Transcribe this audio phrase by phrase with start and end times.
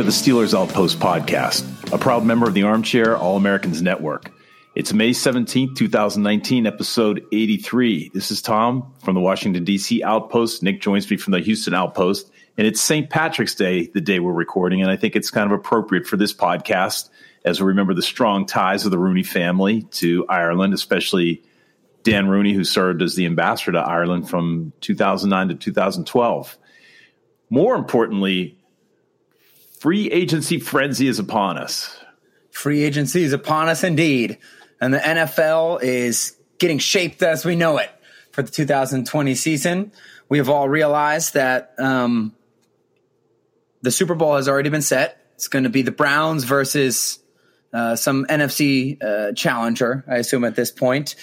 [0.00, 4.32] To the Steelers Outpost podcast, a proud member of the Armchair All Americans Network.
[4.74, 8.10] It's May 17th, 2019, episode 83.
[8.14, 10.02] This is Tom from the Washington, D.C.
[10.02, 10.62] Outpost.
[10.62, 12.30] Nick joins me from the Houston Outpost.
[12.56, 13.10] And it's St.
[13.10, 14.80] Patrick's Day, the day we're recording.
[14.80, 17.10] And I think it's kind of appropriate for this podcast
[17.44, 21.42] as we remember the strong ties of the Rooney family to Ireland, especially
[22.04, 26.56] Dan Rooney, who served as the ambassador to Ireland from 2009 to 2012.
[27.50, 28.56] More importantly,
[29.80, 31.98] free agency frenzy is upon us.
[32.50, 34.38] Free agency is upon us indeed.
[34.80, 37.90] And the NFL is getting shaped as we know it
[38.32, 39.92] for the 2020 season.
[40.28, 42.36] We have all realized that um,
[43.80, 45.16] the Super Bowl has already been set.
[45.34, 47.18] It's going to be the Browns versus
[47.72, 51.14] uh, some NFC uh, challenger, I assume, at this point.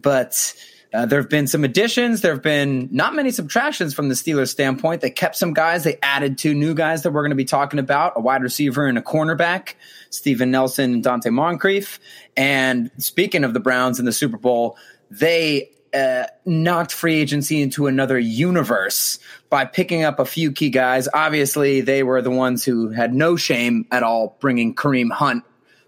[0.00, 0.54] But
[0.94, 2.20] uh, there have been some additions.
[2.20, 5.00] There have been not many subtractions from the Steelers' standpoint.
[5.00, 5.84] They kept some guys.
[5.84, 8.86] They added two new guys that we're going to be talking about: a wide receiver
[8.86, 9.74] and a cornerback,
[10.10, 11.98] Steven Nelson and Donte Moncrief.
[12.36, 14.76] And speaking of the Browns in the Super Bowl,
[15.10, 19.18] they uh, knocked free agency into another universe
[19.50, 21.08] by picking up a few key guys.
[21.12, 25.44] Obviously, they were the ones who had no shame at all bringing Kareem Hunt,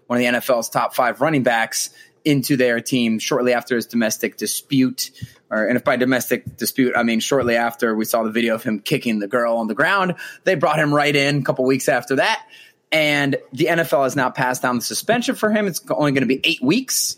[0.07, 1.89] one of the NFL's top five running backs,
[2.25, 5.11] into their team shortly after his domestic dispute.
[5.49, 8.63] Or, and if by domestic dispute, I mean shortly after we saw the video of
[8.63, 11.87] him kicking the girl on the ground, they brought him right in a couple weeks
[11.87, 12.45] after that.
[12.91, 15.67] And the NFL has now passed down the suspension for him.
[15.67, 17.17] It's only going to be eight weeks.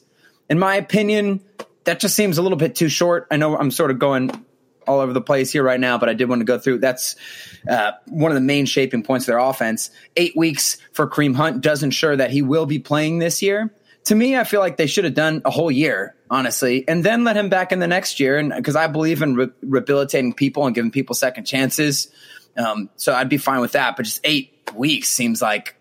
[0.49, 1.41] In my opinion,
[1.85, 3.27] that just seems a little bit too short.
[3.31, 4.31] I know I'm sort of going
[4.87, 6.79] all over the place here right now, but I did want to go through.
[6.79, 7.15] That's
[7.69, 9.91] uh, one of the main shaping points of their offense.
[10.15, 13.73] Eight weeks for Kareem Hunt does ensure that he will be playing this year.
[14.07, 17.23] To me, I feel like they should have done a whole year, honestly, and then
[17.23, 18.37] let him back in the next year.
[18.37, 22.09] And because I believe in re- rehabilitating people and giving people second chances,
[22.57, 23.95] um, so I'd be fine with that.
[23.97, 25.75] But just eight weeks seems like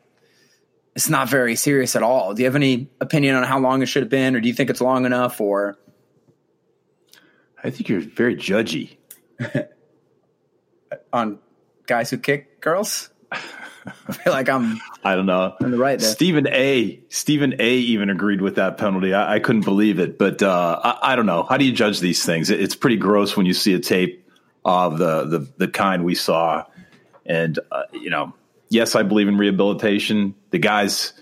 [0.95, 2.35] it's not very serious at all.
[2.35, 4.55] Do you have any opinion on how long it should have been, or do you
[4.55, 5.79] think it's long enough, or?
[7.63, 8.97] I think you're very judgy.
[11.13, 11.39] on
[11.87, 13.11] guys who kick girls.
[14.09, 14.81] I feel like I'm.
[15.05, 15.55] I don't know.
[15.61, 16.11] On the right there.
[16.11, 17.01] Stephen A.
[17.09, 17.75] Stephen A.
[17.77, 19.15] even agreed with that penalty.
[19.15, 21.45] I, I couldn't believe it, but uh, I, I, don't know.
[21.45, 22.51] How do you judge these things?
[22.51, 24.29] It, it's pretty gross when you see a tape
[24.65, 26.65] of the the, the kind we saw,
[27.25, 28.35] and uh, you know,
[28.69, 30.35] yes, I believe in rehabilitation.
[30.51, 31.13] The guy's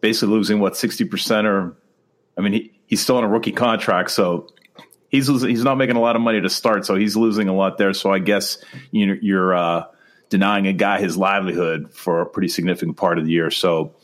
[0.00, 1.76] basically losing what sixty percent, or
[2.38, 4.48] I mean, he, he's still on a rookie contract, so
[5.10, 7.54] he's losing, he's not making a lot of money to start, so he's losing a
[7.54, 7.92] lot there.
[7.92, 8.58] So I guess
[8.90, 9.84] you know, you're uh,
[10.28, 13.50] denying a guy his livelihood for a pretty significant part of the year.
[13.50, 13.94] So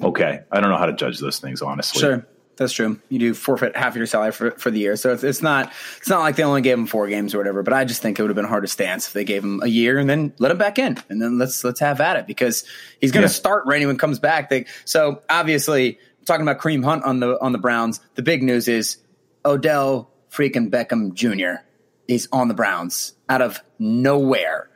[0.00, 2.00] okay, I don't know how to judge those things honestly.
[2.00, 2.26] Sure.
[2.56, 2.98] That's true.
[3.08, 6.08] You do forfeit half your salary for, for the year, so it's, it's not it's
[6.08, 7.62] not like they only gave him four games or whatever.
[7.62, 9.60] But I just think it would have been hard to stance if they gave him
[9.62, 12.26] a year and then let him back in, and then let's let's have at it
[12.26, 12.64] because
[13.00, 13.36] he's going to Yeah.
[13.36, 14.50] start right when he comes back.
[14.50, 18.66] They, so obviously, talking about Kareem Hunt on the on the Browns, the big news
[18.66, 18.96] is
[19.44, 21.62] Odell freaking Beckham Jr.
[22.08, 24.68] is on the Browns out of nowhere.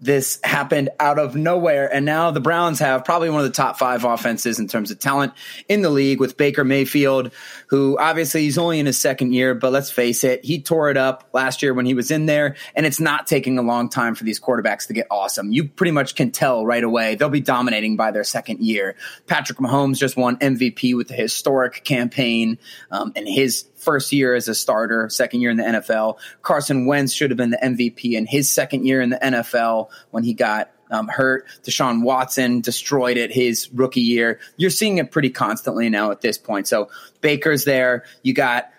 [0.00, 3.78] This happened out of nowhere, and now the Browns have probably one of the top
[3.78, 5.34] five offenses in terms of talent
[5.68, 7.32] in the league with Baker Mayfield,
[7.66, 10.96] who obviously he's only in his second year, but let's face it, he tore it
[10.96, 14.14] up last year when he was in there, and it's not taking a long time
[14.14, 15.52] for these quarterbacks to get awesome.
[15.52, 18.96] You pretty much can tell right away they'll be dominating by their second year.
[19.26, 22.58] Patrick Mahomes just won MVP with a historic campaign
[22.90, 26.18] um, in his first year as a starter, second year in the NFL.
[26.42, 30.22] Carson Wentz should have been the MVP in his second year in the NFL when
[30.22, 31.46] he got um, hurt.
[31.62, 34.38] Deshaun Watson destroyed it his rookie year.
[34.56, 36.68] You're seeing it pretty constantly now at this point.
[36.68, 36.90] So
[37.20, 38.04] Baker's there.
[38.22, 38.70] You got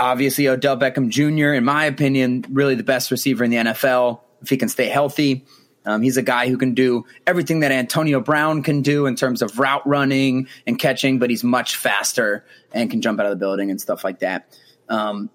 [0.00, 4.48] obviously Odell Beckham Jr., in my opinion, really the best receiver in the NFL if
[4.48, 5.44] he can stay healthy.
[5.88, 9.40] Um, he's a guy who can do everything that Antonio Brown can do in terms
[9.40, 13.36] of route running and catching, but he's much faster and can jump out of the
[13.36, 14.54] building and stuff like that.
[14.90, 15.30] Um,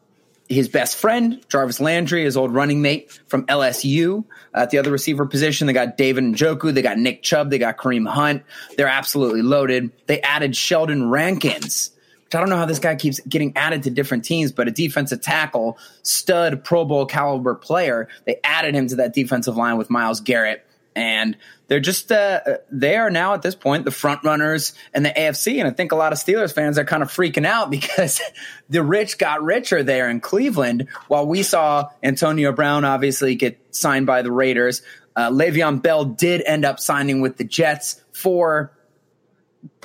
[0.47, 4.25] his best friend, Jarvis Landry, his old running mate from LSU.
[4.53, 7.77] At the other receiver position, they got David Njoku, they got Nick Chubb, they got
[7.77, 8.43] Kareem Hunt.
[8.77, 9.91] They're absolutely loaded.
[10.05, 11.89] They added Sheldon Rankins,
[12.35, 15.21] I don't know how this guy keeps getting added to different teams, but a defensive
[15.21, 18.07] tackle, stud Pro Bowl caliber player.
[18.25, 20.65] They added him to that defensive line with Myles Garrett
[20.95, 21.37] and
[21.67, 22.41] they're just uh,
[22.71, 25.91] they are now at this point the front runners in the AFC, and I think
[25.91, 28.21] a lot of Steelers fans are kind of freaking out because
[28.69, 34.05] the rich got richer there in Cleveland, while we saw Antonio Brown obviously get signed
[34.05, 34.81] by the Raiders.
[35.15, 38.71] Uh, Le'Veon Bell did end up signing with the Jets for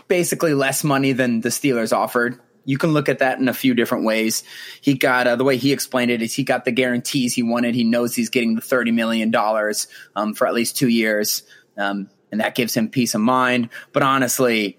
[0.09, 3.73] basically less money than the Steelers offered you can look at that in a few
[3.73, 4.45] different ways.
[4.83, 7.75] He got uh, the way he explained it is he got the guarantees he wanted.
[7.75, 11.45] He knows he's getting the thirty million dollars um, for at least two years,
[11.79, 13.71] um, and that gives him peace of mind.
[13.95, 14.77] But honestly,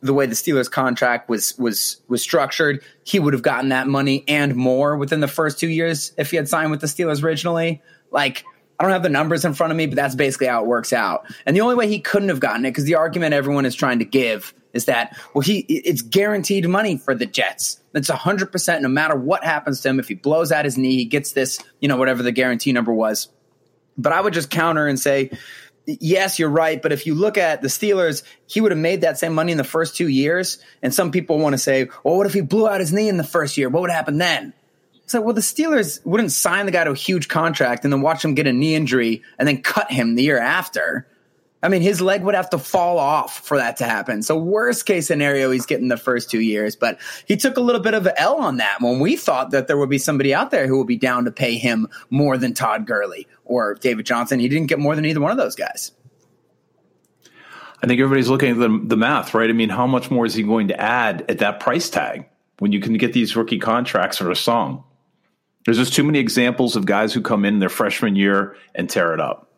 [0.00, 4.24] the way the Steelers contract was was was structured, he would have gotten that money
[4.26, 7.80] and more within the first two years if he had signed with the Steelers originally.
[8.10, 8.44] Like
[8.78, 10.92] I don't have the numbers in front of me, but that's basically how it works
[10.92, 11.26] out.
[11.46, 14.00] And the only way he couldn't have gotten it, because the argument everyone is trying
[14.00, 17.80] to give is that well he it's guaranteed money for the Jets.
[17.94, 20.00] It's hundred percent no matter what happens to him.
[20.00, 22.92] If he blows out his knee, he gets this, you know, whatever the guarantee number
[22.92, 23.28] was.
[23.96, 25.30] But I would just counter and say,
[25.86, 26.82] yes, you're right.
[26.82, 29.58] But if you look at the Steelers, he would have made that same money in
[29.58, 30.58] the first two years.
[30.82, 33.18] And some people want to say, well, what if he blew out his knee in
[33.18, 33.68] the first year?
[33.68, 34.52] What would happen then?
[35.06, 38.24] So, well, the Steelers wouldn't sign the guy to a huge contract and then watch
[38.24, 41.06] him get a knee injury and then cut him the year after.
[41.62, 44.22] I mean, his leg would have to fall off for that to happen.
[44.22, 46.74] So, worst case scenario, he's getting the first two years.
[46.74, 49.66] But he took a little bit of an L on that when we thought that
[49.66, 52.54] there would be somebody out there who would be down to pay him more than
[52.54, 54.40] Todd Gurley or David Johnson.
[54.40, 55.92] He didn't get more than either one of those guys.
[57.82, 59.50] I think everybody's looking at the, the math, right?
[59.50, 62.26] I mean, how much more is he going to add at that price tag
[62.58, 64.84] when you can get these rookie contracts for a song?
[65.64, 69.14] There's just too many examples of guys who come in their freshman year and tear
[69.14, 69.48] it up.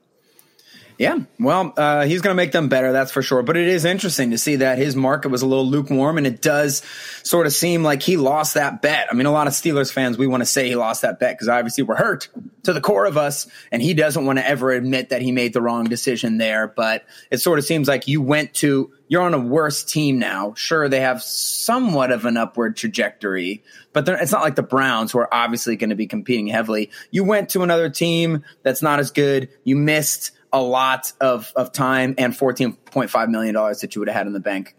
[0.98, 3.42] Yeah, well, uh, he's going to make them better, that's for sure.
[3.42, 6.40] But it is interesting to see that his market was a little lukewarm, and it
[6.40, 6.82] does
[7.22, 9.08] sort of seem like he lost that bet.
[9.10, 11.34] I mean, a lot of Steelers fans, we want to say he lost that bet
[11.34, 12.28] because obviously we're hurt
[12.62, 15.52] to the core of us, and he doesn't want to ever admit that he made
[15.52, 16.66] the wrong decision there.
[16.66, 20.54] But it sort of seems like you went to, you're on a worse team now.
[20.54, 25.18] Sure, they have somewhat of an upward trajectory, but it's not like the Browns who
[25.18, 26.90] are obviously going to be competing heavily.
[27.10, 29.50] You went to another team that's not as good.
[29.62, 34.26] You missed a lot of, of time and $14.5 million that you would have had
[34.26, 34.74] in the bank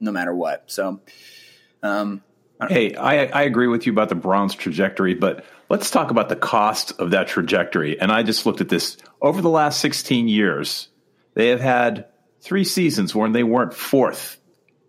[0.00, 0.64] no matter what.
[0.66, 1.00] So,
[1.82, 2.22] um,
[2.60, 6.28] I hey, I, I agree with you about the Browns trajectory, but let's talk about
[6.28, 7.98] the cost of that trajectory.
[7.98, 10.88] And I just looked at this over the last 16 years,
[11.34, 12.06] they have had
[12.40, 14.38] three seasons when they weren't fourth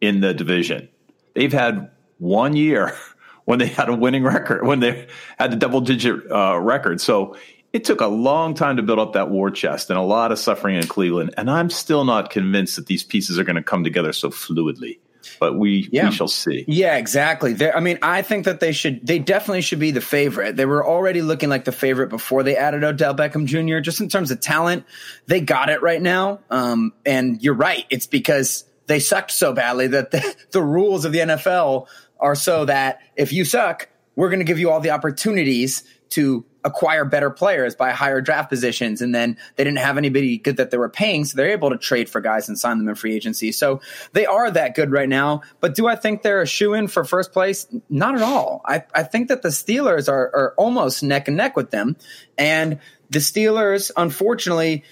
[0.02, 0.90] in the division.
[1.34, 2.96] They've had one year
[3.46, 5.08] when they had a winning record, when they
[5.38, 7.02] had a double digit uh, record.
[7.02, 7.38] So
[7.74, 10.38] it took a long time to build up that war chest and a lot of
[10.38, 11.34] suffering in Cleveland.
[11.38, 15.00] And I'm still not convinced that these pieces are going to come together so fluidly.
[15.40, 16.10] But we yeah.
[16.10, 16.66] we shall see.
[16.68, 17.54] Yeah, exactly.
[17.54, 19.08] They're, I mean, I think that they should.
[19.08, 20.58] They definitely should be the favorite.
[20.58, 23.80] They were already looking like the favorite before they added Odell Beckham Jr.
[23.80, 24.86] Just in terms of talent,
[25.28, 26.42] they got it right now.
[26.50, 27.86] Um, and you're right.
[27.90, 31.88] It's because they sucked so badly that the, the rules of the NFL
[32.20, 33.88] are so that if you suck,
[34.18, 38.50] we're going to give you all the opportunities to acquire better players by higher draft
[38.50, 39.02] positions.
[39.02, 41.26] And then they didn't have anybody good that they were paying.
[41.26, 43.52] So they're able to trade for guys and sign them in free agency.
[43.52, 43.82] So
[44.14, 45.42] they are that good right now.
[45.60, 47.68] But do I think they're a shoe in for first place?
[47.90, 48.62] Not at all.
[48.66, 51.96] I, I think that the Steelers are, are almost neck and neck with them.
[52.38, 52.80] And
[53.10, 54.84] the Steelers, unfortunately,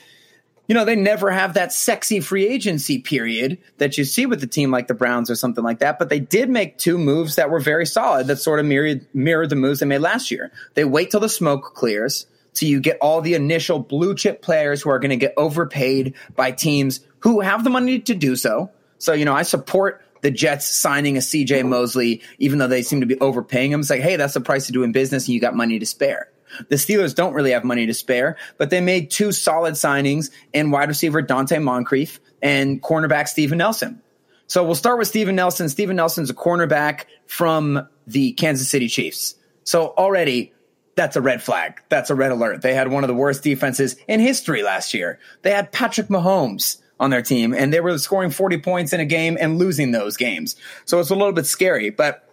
[0.72, 4.48] you know, they never have that sexy free agency period that you see with a
[4.48, 6.00] team like the Browns or something like that.
[6.00, 9.50] But they did make two moves that were very solid that sort of mirrored, mirrored
[9.50, 10.50] the moves they made last year.
[10.76, 14.82] They wait till the smoke clears so you get all the initial blue chip players
[14.82, 18.72] who are going to get overpaid by teams who have the money to do so.
[18.98, 23.02] So, you know, I support the Jets signing a CJ Mosley, even though they seem
[23.02, 23.82] to be overpaying him.
[23.82, 26.31] It's like, hey, that's the price of doing business and you got money to spare.
[26.70, 30.72] The Steelers don't really have money to spare, but they made two solid signings in
[30.72, 34.02] wide receiver Donte Moncrief and cornerback Steven Nelson.
[34.48, 35.70] So we'll start with Steven Nelson.
[35.70, 39.36] Steven Nelson's a cornerback from the Kansas City Chiefs.
[39.64, 40.52] So already
[40.96, 41.82] that's a red flag.
[41.90, 42.62] That's a red alert.
[42.62, 45.20] They had one of the worst defenses in history last year.
[45.42, 49.06] They had Patrick Mahomes on their team and they were scoring 40 points in a
[49.06, 50.56] game and losing those games.
[50.86, 52.28] So it's a little bit scary, but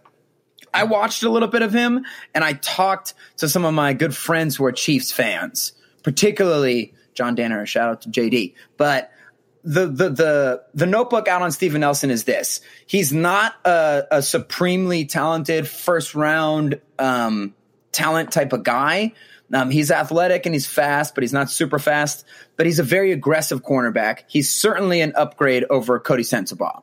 [0.72, 4.14] I watched a little bit of him and I talked to some of my good
[4.16, 5.72] friends who are Chiefs fans,
[6.02, 8.54] particularly John Danner, shout out to JD.
[8.76, 9.10] But
[9.64, 12.60] the the the the notebook out on Steven Nelson is this.
[12.86, 17.54] He's not a, a supremely talented first round um,
[17.92, 19.14] talent type of guy.
[19.52, 22.24] Um, he's athletic and he's fast, but he's not super fast.
[22.56, 24.24] But he's a very aggressive cornerback.
[24.28, 26.82] He's certainly an upgrade over Coty Sensabaugh.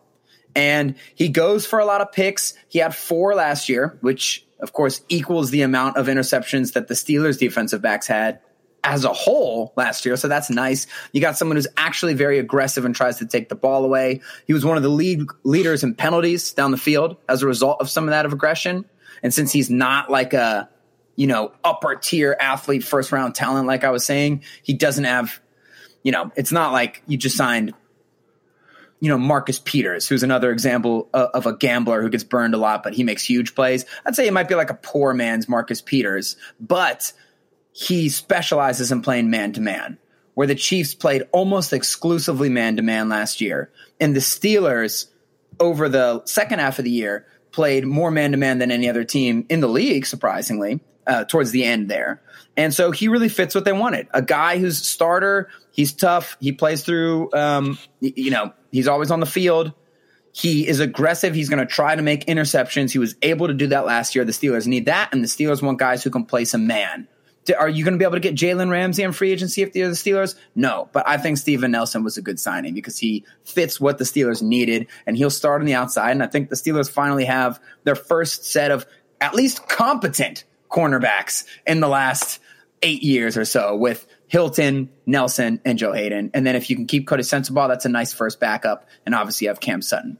[0.55, 2.53] And he goes for a lot of picks.
[2.69, 6.93] He had four last year, which of course equals the amount of interceptions that the
[6.93, 8.39] Steelers defensive backs had
[8.85, 10.15] as a whole last year.
[10.15, 10.87] So that's nice.
[11.11, 14.21] You got someone who's actually very aggressive and tries to take the ball away.
[14.45, 17.81] He was one of the lead leaders in penalties down the field as a result
[17.81, 18.85] of some of that of aggression.
[19.23, 20.69] And since he's not like a,
[21.15, 25.41] you know, upper tier athlete, first round talent, like I was saying, he doesn't have,
[26.03, 27.73] you know, it's not like you just signed
[28.99, 32.81] you know, Marcus Peters, who's another example of, a gambler who gets burned a lot,
[32.81, 33.85] but he makes huge plays.
[34.05, 37.11] I'd say it might be like a poor man's Marcus Peters, but
[37.71, 39.97] he specializes in playing man to man,
[40.33, 43.69] where the Chiefs played almost exclusively man to man last year.
[43.99, 45.07] And the Steelers,
[45.59, 49.03] over the second half of the year, played more man to man than any other
[49.03, 52.21] team in the league, surprisingly, uh, towards the end there.
[52.57, 54.07] And so he really fits what they wanted.
[54.13, 59.19] A guy who's starter, he's tough, he plays through, um, you know, he's always on
[59.19, 59.73] the field.
[60.31, 61.33] He is aggressive.
[61.33, 62.91] He's going to try to make interceptions.
[62.91, 64.25] He was able to do that last year.
[64.25, 67.07] The Steelers need that, and the Steelers want guys who can play some man.
[67.57, 69.87] Are you going to be able to get Jalen Ramsey in free agency if they're
[69.87, 70.35] the Steelers?
[70.55, 74.03] No, but I think Steven Nelson was a good signing because he fits what the
[74.03, 76.11] Steelers needed, and he'll start on the outside.
[76.11, 78.85] And I think the Steelers finally have their first set of
[79.21, 82.41] at least competent cornerbacks in the last
[82.81, 86.31] eight years or so with Hilton, Nelson, and Joe Haden.
[86.33, 88.87] And then if you can keep Coty Sensabaugh, that's a nice first backup.
[89.05, 90.17] And obviously you have Cam Sutton.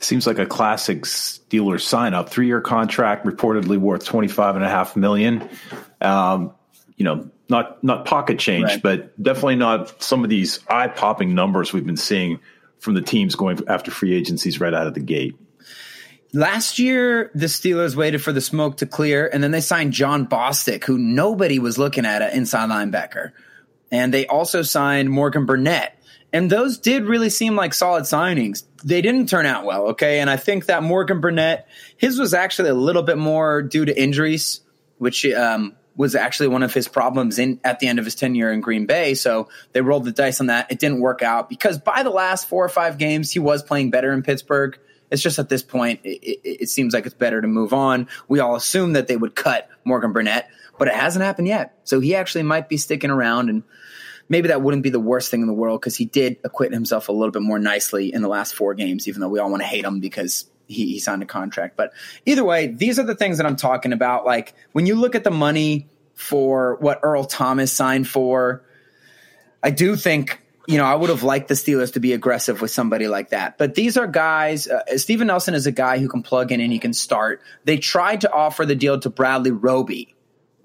[0.00, 2.28] Seems like a classic Steelers sign up.
[2.28, 5.48] Three year contract, reportedly worth twenty five and a half million.
[6.00, 6.54] Um,
[6.96, 8.82] you know, not not pocket change, right.
[8.82, 12.38] but definitely not some of these eye popping numbers we've been seeing
[12.78, 15.34] from the teams going after free agencies right out of the gate.
[16.34, 20.26] Last year, the Steelers waited for the smoke to clear, and then they signed Jon
[20.26, 23.32] Bostic, who nobody was looking at at inside linebacker.
[23.90, 25.94] And they also signed Morgan Burnett.
[26.30, 28.64] And those did really seem like solid signings.
[28.84, 30.20] They didn't turn out well, okay?
[30.20, 31.66] And I think that Morgan Burnett,
[31.96, 34.60] his was actually a little bit more due to injuries,
[34.98, 38.52] which um, was actually one of his problems in at the end of his tenure
[38.52, 39.14] in Green Bay.
[39.14, 40.70] So they rolled the dice on that.
[40.70, 43.90] It didn't work out because by the last four or five games, he was playing
[43.90, 44.78] better in Pittsburgh.
[45.10, 48.08] It's just at this point, it, it, it, seems like it's better to move on.
[48.28, 50.48] We all assume that they would cut Morgan Burnett,
[50.78, 51.78] but it hasn't happened yet.
[51.84, 53.62] So he actually might be sticking around, and
[54.28, 57.08] maybe that wouldn't be the worst thing in the world because he did acquit himself
[57.08, 59.62] a little bit more nicely in the last four games, even though we all want
[59.62, 61.76] to hate him because he, he signed a contract.
[61.76, 61.92] But
[62.26, 64.24] either way, these are the things that I'm talking about.
[64.24, 68.62] Like when you look at the money for what Earl Thomas signed for,
[69.62, 72.70] I do think you know, I would have liked the Steelers to be aggressive with
[72.70, 73.56] somebody like that.
[73.56, 76.70] But these are guys, uh, Steven Nelson is a guy who can plug in and
[76.70, 77.40] he can start.
[77.64, 80.14] They tried to offer the deal to Bradley Roby,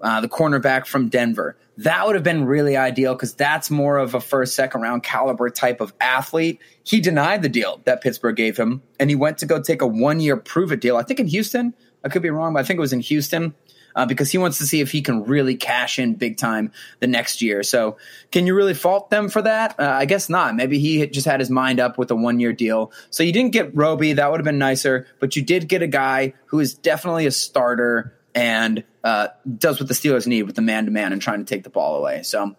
[0.02, 1.56] uh, the cornerback from Denver.
[1.78, 5.48] That would have been really ideal because that's more of a first, second round caliber
[5.48, 6.60] type of athlete.
[6.84, 9.86] He denied the deal that Pittsburgh gave him and he went to go take a
[9.86, 10.98] one year prove it deal.
[10.98, 11.72] I think in Houston.
[12.04, 13.54] I could be wrong, but I think it was in Houston
[13.94, 17.06] uh, because he wants to see if he can really cash in big time the
[17.06, 17.62] next year.
[17.62, 17.96] So,
[18.30, 19.78] can you really fault them for that?
[19.78, 20.54] Uh, I guess not.
[20.56, 22.92] Maybe he just had his mind up with a one year deal.
[23.10, 24.14] So, you didn't get Roby.
[24.14, 27.30] That would have been nicer, but you did get a guy who is definitely a
[27.30, 31.38] starter and uh, does what the Steelers need with the man to man and trying
[31.38, 32.22] to take the ball away.
[32.22, 32.56] So,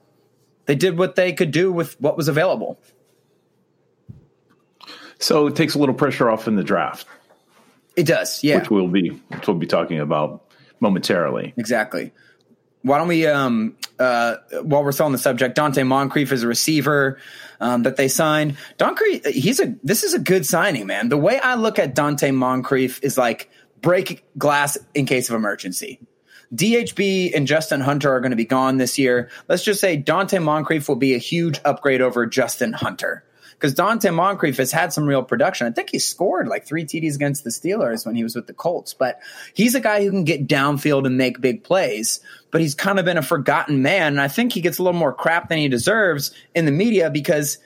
[0.65, 2.79] they did what they could do with what was available.
[5.19, 7.07] So it takes a little pressure off in the draft.
[7.95, 8.59] It does, yeah.
[8.59, 10.44] Which we'll be which we'll be talking about
[10.79, 11.53] momentarily.
[11.57, 12.11] Exactly.
[12.81, 16.47] Why don't we, um, uh, while we're still on the subject, Donte Moncrief is a
[16.47, 17.17] receiver
[17.59, 18.57] um, that they signed.
[18.77, 21.09] Doncrief, he's a this is a good signing, man.
[21.09, 23.49] The way I look at Donte Moncrief is like
[23.81, 25.99] break glass in case of emergency.
[26.53, 29.29] DHB and Justin Hunter are going to be gone this year.
[29.47, 33.23] Let's just say Donte Moncrief will be a huge upgrade over Justin Hunter
[33.55, 35.65] because Donte Moncrief has had some real production.
[35.65, 38.53] I think he scored like three TDs against the Steelers when he was with the
[38.53, 39.19] Colts, but
[39.53, 42.19] he's a guy who can get downfield and make big plays.
[42.51, 44.99] But he's kind of been a forgotten man, and I think he gets a little
[44.99, 47.57] more crap than he deserves in the media because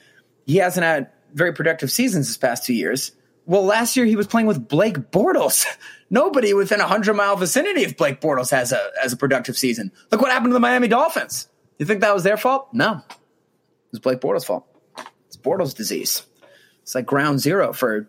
[0.45, 3.11] he hasn't had very productive seasons this past two years.
[3.45, 5.65] Well, last year he was playing with Blake Bortles.
[6.11, 9.91] Nobody within a hundred mile vicinity of Blake Bortles has a has a productive season.
[10.11, 11.47] Look what happened to the Miami Dolphins.
[11.79, 12.69] You think that was their fault?
[12.73, 13.15] No, it
[13.91, 14.68] was Blake Bortles' fault.
[15.43, 16.23] Bortles disease.
[16.83, 18.07] It's like ground zero for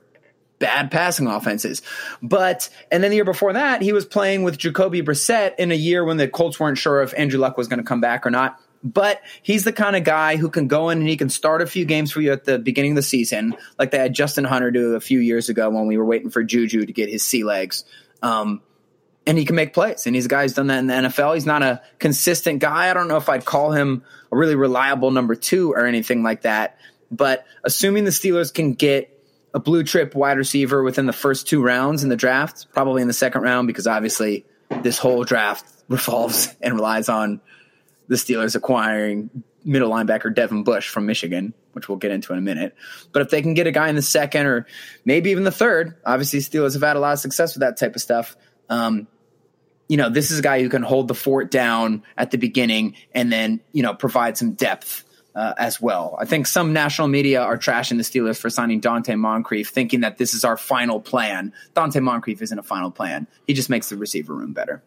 [0.59, 1.83] bad passing offenses.
[2.23, 5.75] But and then the year before that, he was playing with Jacoby Brissett in a
[5.75, 8.31] year when the Colts weren't sure if Andrew Luck was going to come back or
[8.31, 8.61] not.
[8.83, 11.67] but he's the kind of guy who can go in and he can start a
[11.67, 14.71] few games for you at the beginning of the season, like they had Justin Hunter
[14.71, 17.45] do a few years ago when we were waiting for Juju to get his sea
[17.45, 17.85] legs.
[18.23, 18.63] Um,
[19.27, 20.07] and he can make plays.
[20.07, 21.35] And he's a guy who's done that in the NFL.
[21.35, 22.91] He's not a consistent guy.
[22.91, 26.43] I don't know if I'd call him a really reliable number two or anything like
[26.43, 26.79] that.
[27.11, 29.17] But assuming the Steelers can get
[29.53, 33.09] a blue chip wide receiver within the first two rounds in the draft, probably in
[33.09, 34.47] the second round, because obviously
[34.83, 37.41] this whole draft revolves and relies on
[38.09, 39.31] the Steelers acquiring
[39.65, 42.75] middle linebacker Devin Bush from Michigan, which we'll get into in a minute.
[43.13, 44.67] But if they can get a guy in the second or
[45.05, 47.95] maybe even the third, obviously Steelers have had a lot of success with that type
[47.95, 48.37] of stuff.
[48.69, 49.07] Um,
[49.89, 52.95] you know, this is a guy who can hold the fort down at the beginning
[53.13, 56.17] and then, you know, provide some depth uh, as well.
[56.19, 60.19] I think some national media are trashing the Steelers for signing Donte Moncrief, thinking that
[60.19, 61.53] this is our final plan.
[61.75, 63.27] Donte Moncrief isn't a final plan.
[63.47, 64.83] He just makes the receiver room better.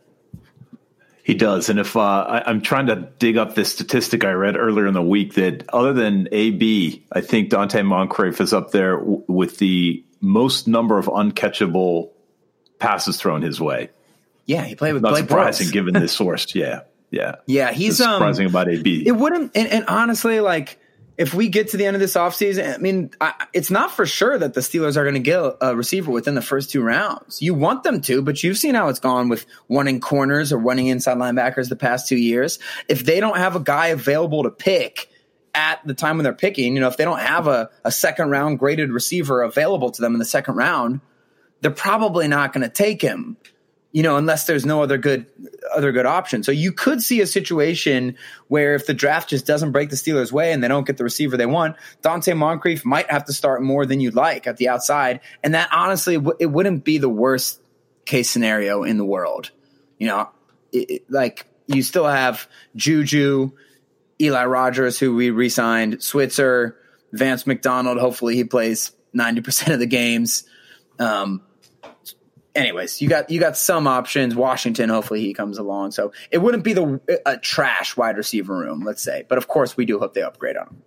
[1.24, 4.58] He does, and if uh, I, am trying to dig up this statistic I read
[4.58, 8.98] earlier in the week that other than AB, I think Donte Moncrief is up there
[8.98, 12.10] w- with the most number of uncatchable
[12.78, 13.90] passes thrown his way.
[14.46, 15.72] Yeah, he played with not Blake surprising Bortles.
[15.72, 16.54] given this source.
[16.56, 16.82] Yeah,
[17.14, 17.72] yeah, yeah.
[17.72, 19.08] He's It's um, surprising about AB.
[19.08, 20.80] It wouldn't, and, and honestly, like
[21.16, 24.08] if we get to the end of this offseason, I mean, I, it's not for
[24.08, 27.40] sure that the Steelers are going to get a, receiver within the first two rounds.
[27.40, 30.88] You want them to, but you've seen how it's gone with wanting corners or running
[30.88, 32.58] inside linebackers the past two years.
[32.88, 35.08] If they don't have a guy available to pick
[35.54, 38.32] at the time when they're picking, you know, if they don't have a, a second
[38.32, 41.00] round graded receiver available to them in the second round,
[41.62, 43.38] they're probably not going to take him
[43.94, 45.28] you know, unless there's no other good
[45.74, 46.42] other good option.
[46.42, 50.32] So you could see a situation where if the draft just doesn't break the Steelers'
[50.32, 53.62] way and they don't get the receiver they want, Donte Moncrief might have to start
[53.62, 57.62] more than you'd like at the outside, and that honestly it wouldn't be the worst
[58.06, 59.52] case scenario in the world.
[60.00, 60.30] You know,
[60.72, 63.52] it, it, like you still have Juju,
[64.20, 66.78] Eli Rogers, who we re-signed, Switzer,
[67.12, 68.00] Vance McDonald.
[68.00, 70.46] Hopefully, he plays ninety percent of the games.
[70.98, 71.44] Um,
[72.56, 74.36] anyways, you got you got some options.
[74.36, 75.92] Washington, hopefully he comes along.
[75.92, 79.26] So it wouldn't be the a trash wide receiver room, let's say.
[79.28, 80.84] But of course, we do hope they upgrade on him.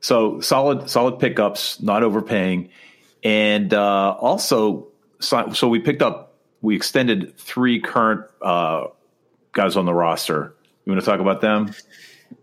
[0.00, 2.70] So solid, solid pickups, not overpaying,
[3.22, 8.86] and uh, also so, so we picked up, we extended three current uh,
[9.52, 10.54] guys on the roster.
[10.84, 11.74] You want to talk about them?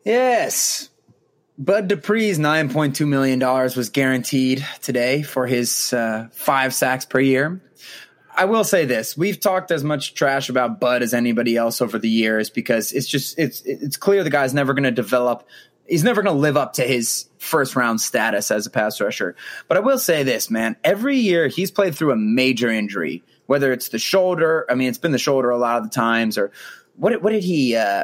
[0.04, 0.90] Yes.
[1.58, 7.04] Bud Dupree's nine point two million dollars was guaranteed today for his uh, five sacks
[7.04, 7.60] per year.
[8.38, 11.98] I will say this: we've talked as much trash about Bud as anybody else over
[11.98, 15.48] the years because it's just it's it's clear the guy's never going to develop.
[15.88, 19.36] He's never going to live up to his first round status as a pass rusher.
[19.68, 23.74] But I will say this, man: every year he's played through a major injury, whether
[23.74, 24.68] it's the shoulder.
[24.70, 26.52] I mean, it's been the shoulder a lot of the times, or
[26.96, 27.20] what?
[27.24, 27.76] What did he?
[27.76, 28.04] Uh,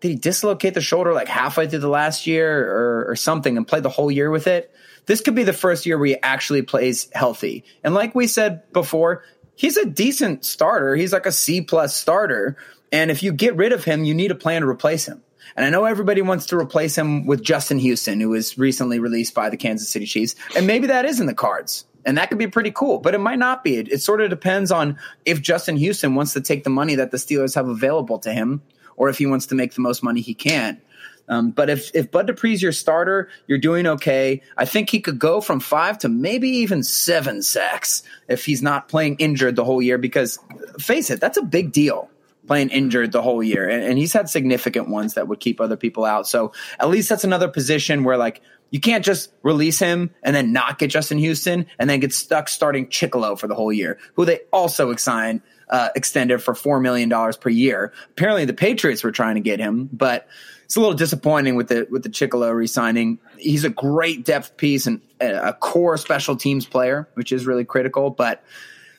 [0.00, 3.68] did he dislocate the shoulder like halfway through the last year or, or something and
[3.68, 4.74] play the whole year with it?
[5.06, 7.64] This could be the first year where he actually plays healthy.
[7.84, 9.22] And like we said before,
[9.56, 10.94] he's a decent starter.
[10.96, 12.56] He's like a C plus starter.
[12.90, 15.22] And if you get rid of him, you need a plan to replace him.
[15.56, 19.34] And I know everybody wants to replace him with Justin Houston, who was recently released
[19.34, 20.34] by the Kansas City Chiefs.
[20.56, 21.84] And maybe that is in the cards.
[22.04, 23.76] And that could be pretty cool, but it might not be.
[23.76, 27.10] It, it sort of depends on if Justin Houston wants to take the money that
[27.10, 28.62] the Steelers have available to him
[28.96, 30.80] or if he wants to make the most money he can.
[31.28, 34.42] Um, but if if Bud Dupree's your starter, you're doing okay.
[34.56, 38.88] I think he could go from five to maybe even seven sacks if he's not
[38.88, 39.98] playing injured the whole year.
[39.98, 40.38] Because
[40.78, 42.10] face it, that's a big deal
[42.46, 45.76] playing injured the whole year, and, and he's had significant ones that would keep other
[45.76, 46.26] people out.
[46.26, 50.52] So at least that's another position where like you can't just release him and then
[50.52, 54.24] not get Justin Houston and then get stuck starting Chickillo for the whole year, who
[54.24, 57.92] they also signed uh, extended for four million dollars per year.
[58.10, 60.26] Apparently, the Patriots were trying to get him, but
[60.72, 63.18] it's a little disappointing with the with the Chickillo re-signing.
[63.36, 68.08] He's a great depth piece and a core special teams player, which is really critical.
[68.08, 68.42] But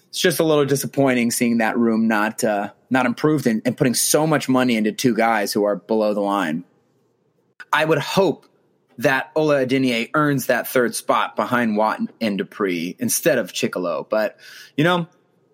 [0.09, 3.95] it's just a little disappointing seeing that room not uh, not improved and, and putting
[3.95, 6.63] so much money into two guys who are below the line.
[7.71, 8.45] I would hope
[8.99, 14.07] that Ola Adeniyi earns that third spot behind Watt and Dupree instead of Chickillo.
[14.07, 14.37] But
[14.77, 15.07] you know,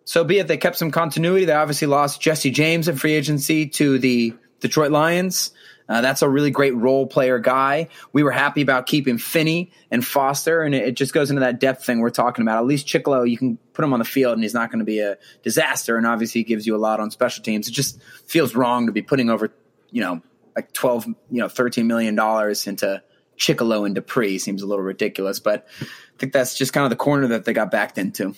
[0.03, 0.49] so be it.
[0.49, 1.45] They kept some continuity.
[1.45, 5.51] They obviously lost Jesse James in free agency to the Detroit Lions.
[5.89, 7.88] Uh, that's a really great role player guy.
[8.13, 11.60] We were happy about keeping Finney and Foster, and it, it, just goes into that
[11.60, 12.60] depth thing we're talking about.
[12.60, 14.86] At least Chickillo, you can put him on the field, and he's not going to
[14.86, 15.97] be a disaster.
[15.97, 17.67] And obviously, he gives you a lot on special teams.
[17.67, 19.52] It just feels wrong to be putting over,
[19.89, 20.21] you know,
[20.56, 23.02] like twelve, you know, thirteen million dollars into
[23.38, 24.38] Chickillo and Dupree.
[24.38, 25.86] Seems a little ridiculous, but I
[26.19, 28.36] think that's just kind of the corner that they got backed into.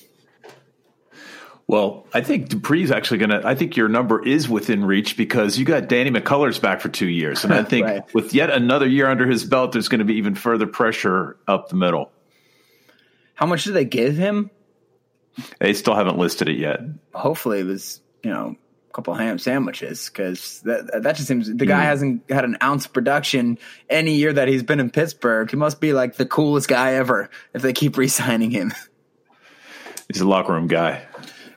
[1.71, 3.47] Well, I think Dupree's actually going to.
[3.47, 7.07] I think your number is within reach because you got Danny McCullers back for two
[7.07, 8.13] years, and I think Right.
[8.13, 11.69] with yet another year under his belt, there's going to be even further pressure up
[11.69, 12.11] the middle.
[13.35, 14.51] How much did they give him?
[15.59, 16.81] They still haven't listed it yet.
[17.13, 18.57] Hopefully, it was you know
[18.89, 21.85] a couple ham sandwiches because that that just seems the guy hmm.
[21.85, 23.57] hasn't had an ounce of production
[23.89, 25.49] any year that he's been in Pittsburgh.
[25.49, 28.73] He must be like the coolest guy ever if they keep re-signing him.
[30.09, 31.05] He's a locker room guy.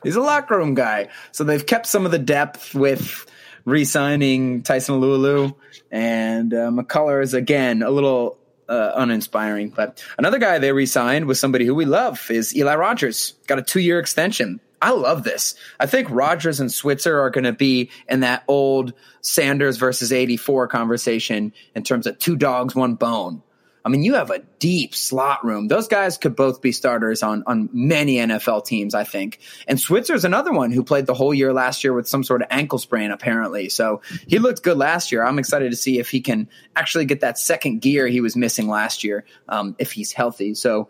[0.05, 1.09] He's a locker room guy.
[1.31, 3.25] So they've kept some of the depth with
[3.65, 5.55] re-signing Tyson Alualu
[5.91, 8.37] and uh, McCullers is again a little
[8.69, 9.69] uh, uninspiring.
[9.69, 13.33] But another guy they re-signed was somebody who we love is Eli Rogers.
[13.47, 14.59] Got a two-year extension.
[14.81, 15.55] I love this.
[15.79, 20.67] I think Rogers and Switzer are going to be in that old Sanders versus 84
[20.67, 23.41] conversation in terms of two dogs, one bone.
[23.85, 25.67] I mean, you have a deep slot room.
[25.67, 29.39] Those guys could both be starters on on many NFL teams, I think.
[29.67, 32.47] And Switzer's another one who played the whole year last year with some sort of
[32.49, 33.69] ankle sprain, apparently.
[33.69, 35.23] So he looked good last year.
[35.23, 38.67] I'm excited to see if he can actually get that second gear he was missing
[38.67, 40.55] last year, um, if he's healthy.
[40.55, 40.89] So,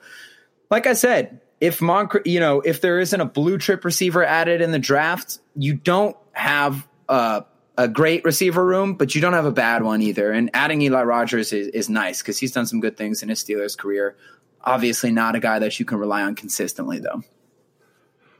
[0.71, 4.61] like I said, if Moncrief, you know, if there isn't a blue chip receiver added
[4.61, 7.41] in the draft, you don't have uh,
[7.77, 10.31] a great receiver room, but you don't have a bad one either.
[10.31, 13.43] And adding Eli Rogers is, is nice because he's done some good things in his
[13.43, 14.15] Steelers career.
[14.63, 17.23] Obviously, not a guy that you can rely on consistently, though.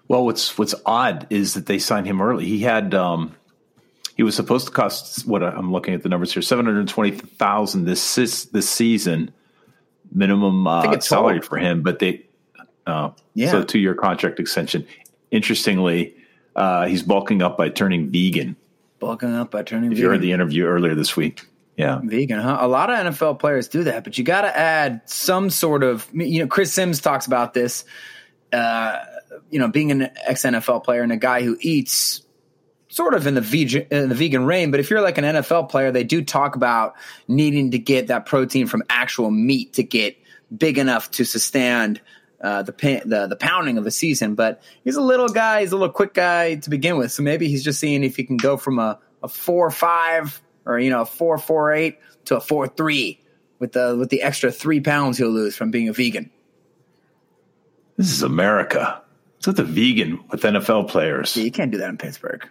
[0.07, 2.45] Well, what's what's odd is that they signed him early.
[2.45, 3.35] He had um,
[4.15, 7.11] he was supposed to cost what I'm looking at the numbers here seven hundred twenty
[7.11, 9.33] thousand this this season
[10.11, 12.25] minimum uh, salary for him, but they
[12.85, 13.51] uh, Yeah.
[13.51, 14.87] so two year contract extension.
[15.31, 16.15] Interestingly,
[16.55, 18.55] uh, he's bulking up by turning vegan.
[19.05, 21.45] Bulking up by turning If you heard the interview earlier this week,
[21.77, 22.57] yeah, Vegan, huh?
[22.59, 26.07] A lot of NFL players do that, but you got to add some sort of.
[26.11, 27.85] You know, Chris Sims talks about this.
[28.51, 28.97] Uh,
[29.51, 32.23] you know, being an ex NFL player and a guy who eats
[32.87, 34.71] sort of in the vegan in the vegan reign.
[34.71, 36.95] But if you're like an NFL player, they do talk about
[37.27, 40.17] needing to get that protein from actual meat to get
[40.57, 41.99] big enough to sustain
[42.41, 42.71] uh, the,
[43.05, 44.35] the the pounding of the season.
[44.35, 45.61] But he's a little guy.
[45.61, 47.11] He's a little quick guy to begin with.
[47.11, 50.79] So maybe he's just seeing if he can go from a, a four five or
[50.79, 53.21] you know a four four eight to a four three
[53.59, 56.29] with the with the extra three pounds he'll lose from being a vegan.
[57.97, 59.01] this is America.
[59.37, 61.35] It's with the vegan with NFL players.
[61.37, 62.47] Yeah, you can't do that in Pittsburgh.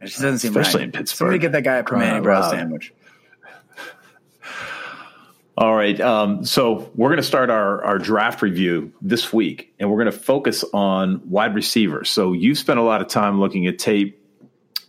[0.00, 0.86] It just doesn't seem Especially right.
[0.86, 1.16] in Pittsburgh.
[1.16, 2.92] Somebody get that guy a Crying Primanti Bro sandwich.
[5.56, 6.00] All right.
[6.00, 10.10] Um, so we're going to start our, our draft review this week, and we're going
[10.10, 12.08] to focus on wide receivers.
[12.08, 14.18] So you've spent a lot of time looking at tape.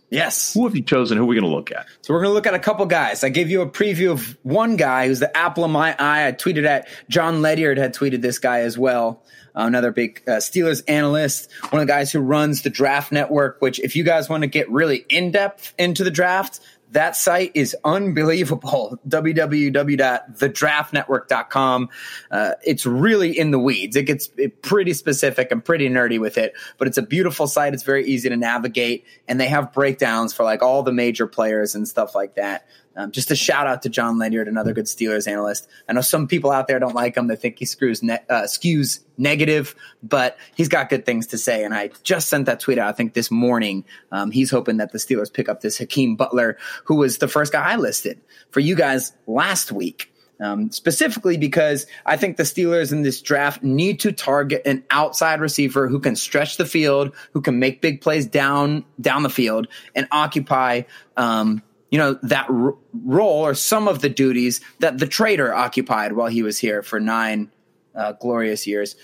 [0.08, 0.54] Yes.
[0.54, 1.18] Who have you chosen?
[1.18, 1.86] Who are we going to look at?
[2.02, 3.24] So we're going to look at a couple guys.
[3.24, 6.28] I gave you a preview of one guy who's the apple of my eye.
[6.28, 9.22] I tweeted at Jon Ledyard had tweeted this guy as well.
[9.56, 13.60] Uh, another big uh, Steelers analyst, one of the guys who runs the Draft Network.
[13.60, 16.58] Which, if you guys want to get really in depth into the draft,
[16.94, 18.98] that site is unbelievable.
[19.08, 21.88] www.thedraftnetwork.com.
[22.30, 23.96] Uh, it's really in the weeds.
[23.96, 24.30] It gets
[24.62, 27.74] pretty specific and pretty nerdy with it, but it's a beautiful site.
[27.74, 31.74] It's very easy to navigate, and they have breakdowns for like all the major players
[31.74, 32.66] and stuff like that.
[32.96, 35.68] Um, just a shout out to Jon Ledyard, another good Steelers analyst.
[35.88, 38.42] I know some people out there don't like him; they think he screws ne- uh,
[38.42, 41.64] skews negative, but he's got good things to say.
[41.64, 43.84] And I just sent that tweet out, I think this morning.
[44.12, 47.52] Um, he's hoping that the Steelers pick up this Hakeem Butler, who was the first
[47.52, 50.10] guy I listed for you guys last week.
[50.40, 55.40] Um, specifically because I think the Steelers in this draft need to target an outside
[55.40, 59.68] receiver who can stretch the field, who can make big plays down down the field,
[59.94, 60.82] and occupy,
[61.16, 61.62] um,
[61.94, 66.26] you know, that r- role or some of the duties that the trader occupied while
[66.26, 67.52] he was here for nine
[67.94, 68.96] uh, glorious years.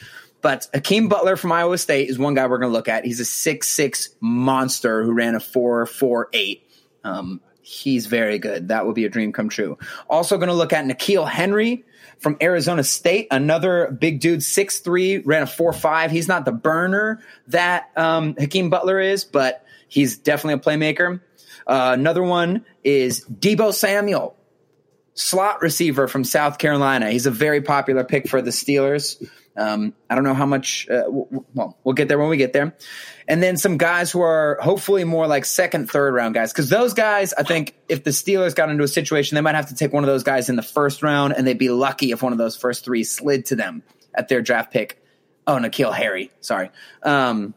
[0.42, 3.04] But Hakeem Butler from Iowa State is one guy we're going to look at.
[3.04, 6.68] He's a six six monster who ran a four four eight.
[7.04, 8.66] Um, he's very good.
[8.66, 9.78] That would be a dream come true.
[10.08, 11.84] Also going to look at N'Keal Henry
[12.18, 16.10] from Arizona State, another big dude, six three, ran a four five.
[16.10, 21.20] He's not the burner that um, Hakeem Butler is, but he's definitely a playmaker.
[21.70, 24.36] Uh, another one is Deebo Samuel,
[25.14, 27.12] slot receiver from South Carolina.
[27.12, 29.24] He's a very popular pick for the Steelers.
[29.56, 30.88] Um, I don't know how much.
[30.90, 32.76] Uh, w- well, we'll get there when we get there.
[33.28, 36.52] And then some guys who are hopefully more like second, third round guys.
[36.52, 39.68] Because those guys, I think, if the Steelers got into a situation, they might have
[39.68, 42.20] to take one of those guys in the first round, and they'd be lucky if
[42.20, 45.00] one of those first three slid to them at their draft pick.
[45.46, 46.32] Oh, N'Keal Harry.
[46.40, 46.70] Sorry.
[47.04, 47.54] Um,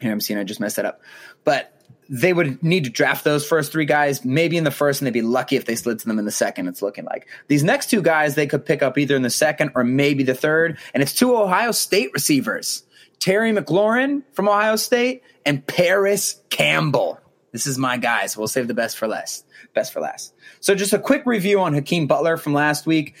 [0.00, 1.02] here I'm seeing I just messed that up.
[1.44, 1.70] But
[2.08, 5.12] they would need to draft those first three guys, maybe in the first, and they'd
[5.12, 6.68] be lucky if they slid to them in the second.
[6.68, 9.72] It's looking like these next two guys they could pick up either in the second
[9.74, 12.84] or maybe the third, and it's two Ohio State receivers.
[13.18, 17.18] Terry McLaurin from Ohio State, and Parris Campbell.
[17.52, 18.36] This is my guys.
[18.36, 19.46] We'll save the best for last.
[19.74, 20.34] Best for last.
[20.60, 23.14] So just a quick review on Hakeem Butler from last week.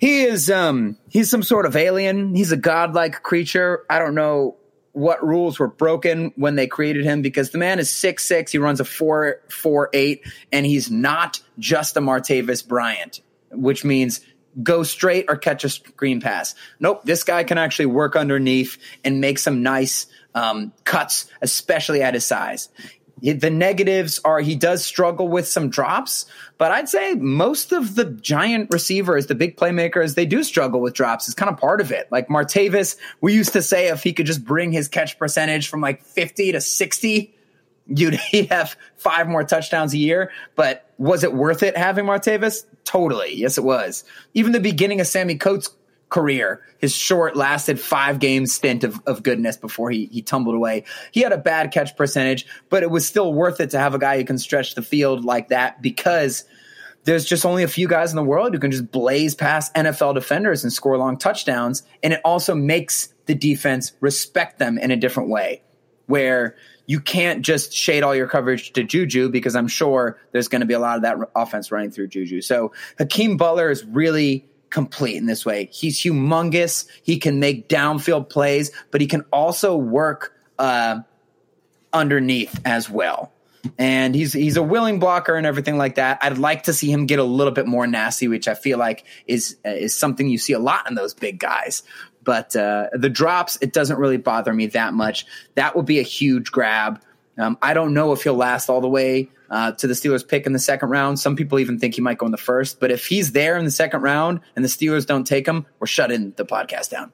[0.00, 2.34] He is um he's some sort of alien.
[2.34, 3.84] He's a godlike creature.
[3.88, 4.56] I don't know
[4.94, 8.50] what rules were broken when they created him because the man is six six.
[8.52, 14.20] He runs a four four eight, and he's not just a Martavis Bryant, which means
[14.62, 16.54] go straight or catch a screen pass.
[16.78, 22.14] Nope, this guy can actually work underneath and make some nice um, cuts, especially at
[22.14, 22.68] his size.
[23.22, 26.26] The negatives are he does struggle with some drops,
[26.58, 30.94] but I'd say most of the giant receivers, the big playmakers, they do struggle with
[30.94, 31.26] drops.
[31.28, 32.08] It's kind of part of it.
[32.10, 35.80] Like Martavis, we used to say if he could just bring his catch percentage from
[35.80, 37.34] like 50 to 60,
[37.86, 40.30] you'd he'd have five more touchdowns a year.
[40.56, 42.64] But was it worth it having Martavis?
[42.84, 43.34] Totally.
[43.34, 44.04] Yes, it was.
[44.34, 45.70] Even the beginning of Sammy Coates'
[46.14, 50.84] career, his short lasted five game stint of, of goodness before he, he tumbled away.
[51.10, 53.98] He had a bad catch percentage, but it was still worth it to have a
[53.98, 56.44] guy who can stretch the field like that because
[57.02, 60.14] there's just only a few guys in the world who can just blaze past NFL
[60.14, 61.82] defenders and score long touchdowns.
[62.04, 65.62] And it also makes the defense respect them in a different way
[66.06, 66.54] where
[66.86, 70.66] you can't just shade all your coverage to Juju because I'm sure there's going to
[70.66, 72.40] be a lot of that offense running through Juju.
[72.40, 75.70] So Hakeem Butler is really complete in this way.
[75.72, 76.86] He's humongous.
[77.02, 81.00] He can make downfield plays, but he can also work uh,
[81.92, 83.32] underneath as well.
[83.78, 86.18] And he's he's a willing blocker and everything like that.
[86.20, 89.06] I'd like to see him get a little bit more nasty, which I feel like
[89.26, 91.82] is is something you see a lot in those big guys.
[92.22, 95.24] But uh, the drops, it doesn't really bother me that much.
[95.54, 97.00] That would be a huge grab.
[97.38, 100.46] Um, I don't know if he'll last all the way uh, to the Steelers pick
[100.46, 101.20] in the second round.
[101.20, 102.80] Some people even think he might go in the first.
[102.80, 105.86] But if he's there in the second round and the Steelers don't take him, we're
[105.86, 107.12] shutting the podcast down.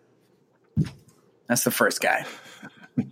[1.48, 2.24] That's the first guy.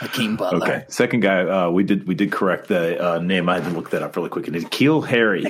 [0.00, 0.62] Hakeem Butler.
[0.62, 1.40] Okay, second guy.
[1.40, 3.48] Uh, we did we did correct the uh, name.
[3.48, 4.46] I had to look that up really quick.
[4.46, 5.46] And it's N'Keal Harry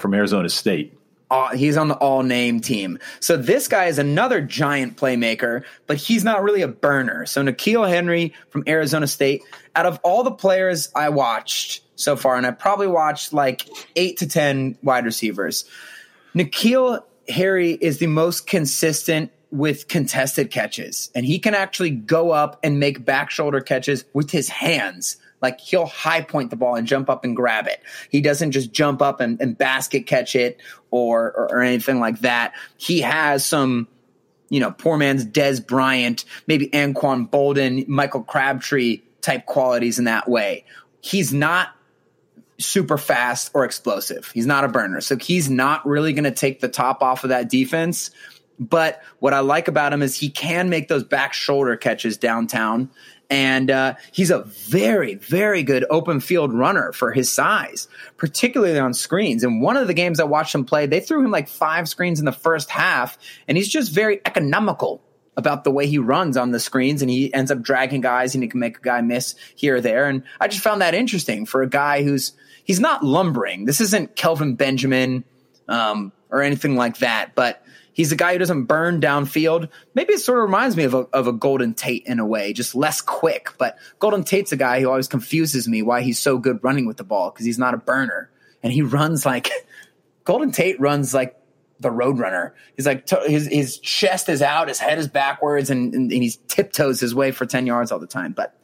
[0.00, 0.98] from Arizona State.
[1.32, 2.98] Uh, he's on the all name team.
[3.20, 7.24] So this guy is another giant playmaker, but he's not really a burner.
[7.24, 9.42] So N'Keal Henry from Arizona State,
[9.74, 13.66] out of all the players I watched so far, and I probably watched like
[13.96, 15.64] eight to 10 wide receivers,
[16.34, 21.10] N'Keal Harry is the most consistent with contested catches.
[21.14, 25.16] And he can actually go up and make back shoulder catches with his hands.
[25.42, 27.82] Like he'll high point the ball and jump up and grab it.
[28.08, 32.20] He doesn't just jump up and, and basket catch it or, or, or anything like
[32.20, 32.54] that.
[32.78, 33.88] He has some,
[34.48, 40.28] you know, poor man's Dez Bryant, maybe Anquan Boldin, Michael Crabtree type qualities in that
[40.28, 40.64] way.
[41.00, 41.70] He's not
[42.58, 44.30] super fast or explosive.
[44.32, 45.00] He's not a burner.
[45.00, 48.10] So he's not really going to take the top off of that defense.
[48.58, 52.90] But what I like about him is he can make those back shoulder catches downtown.
[53.32, 58.92] And uh, he's a very, very good open field runner for his size, particularly on
[58.92, 59.42] screens.
[59.42, 62.18] And one of the games I watched him play, they threw him like five screens
[62.18, 63.16] in the first half,
[63.48, 65.02] and he's just very economical
[65.36, 68.44] about the way he runs on the screens and he ends up dragging guys and
[68.44, 70.06] he can make a guy miss here or there.
[70.06, 72.32] And I just found that interesting for a guy who's
[72.64, 73.64] he's not lumbering.
[73.64, 75.24] This isn't Kelvin Benjamin
[75.68, 77.61] um, or anything like that, but
[77.92, 79.68] He's a guy who doesn't burn downfield.
[79.94, 82.52] Maybe it sort of reminds me of a, of a Golden Tate in a way,
[82.52, 83.50] just less quick.
[83.58, 86.96] But Golden Tate's a guy who always confuses me why he's so good running with
[86.96, 88.30] the ball because he's not a burner.
[88.62, 89.50] And he runs like
[90.24, 91.36] Golden Tate runs like
[91.80, 92.52] the Roadrunner.
[92.76, 96.32] He's like his his chest is out, his head is backwards, and, and, and he
[96.48, 98.32] tiptoes his way for ten yards all the time.
[98.32, 98.56] But,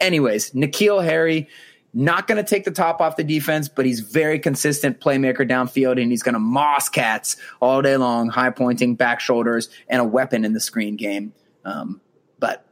[0.00, 1.48] anyways, N'Keal Harry
[1.94, 6.00] not going to take the top off the defense, but he's very consistent playmaker downfield,
[6.02, 10.04] and he's going to moss cats all day long, high pointing back shoulders, and a
[10.04, 11.32] weapon in the screen game.
[11.64, 12.00] Um,
[12.40, 12.66] but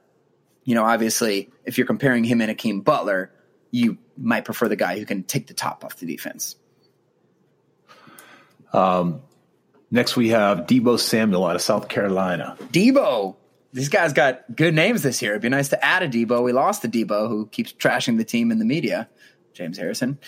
[0.64, 3.32] you know, obviously, if you're comparing him and Hakeem Butler,
[3.70, 6.56] you might prefer the guy who can take the top off the defense.
[8.72, 9.22] Um,
[9.90, 12.56] next, we have Deebo Samuel out of South Carolina.
[12.72, 13.37] Deebo,
[13.72, 15.32] these guys got good names this year.
[15.32, 16.42] It'd be nice to add a Deebo.
[16.42, 19.08] We lost a Deebo who keeps trashing the team in the media,
[19.54, 20.18] James Harrison,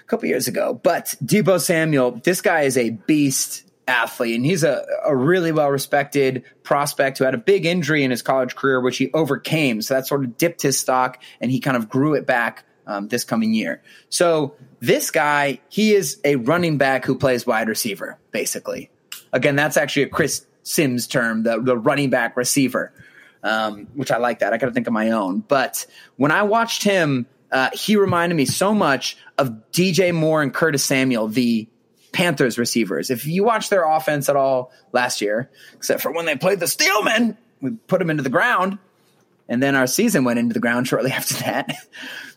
[0.00, 0.74] a couple years ago.
[0.74, 5.70] But Deebo Samuel, this guy is a beast athlete, and he's a, a really well
[5.70, 9.82] respected prospect who had a big injury in his college career, which he overcame.
[9.82, 13.08] So that sort of dipped his stock, and he kind of grew it back um,
[13.08, 13.82] this coming year.
[14.10, 18.90] So this guy, he is a running back who plays wide receiver, basically.
[19.32, 22.92] Again, that's actually a Chris Sims term, the, the running back receiver,
[23.42, 24.52] um, which I like that.
[24.52, 25.40] I got to think of my own.
[25.40, 30.52] But when I watched him, uh, he reminded me so much of DJ Moore and
[30.52, 31.68] Curtis Samuel, the
[32.12, 33.10] Panthers receivers.
[33.10, 36.66] If you watch their offense at all last year, except for when they played the
[36.66, 38.78] Steelmen, we put them into the ground.
[39.48, 41.74] and then our season went into the ground shortly after that.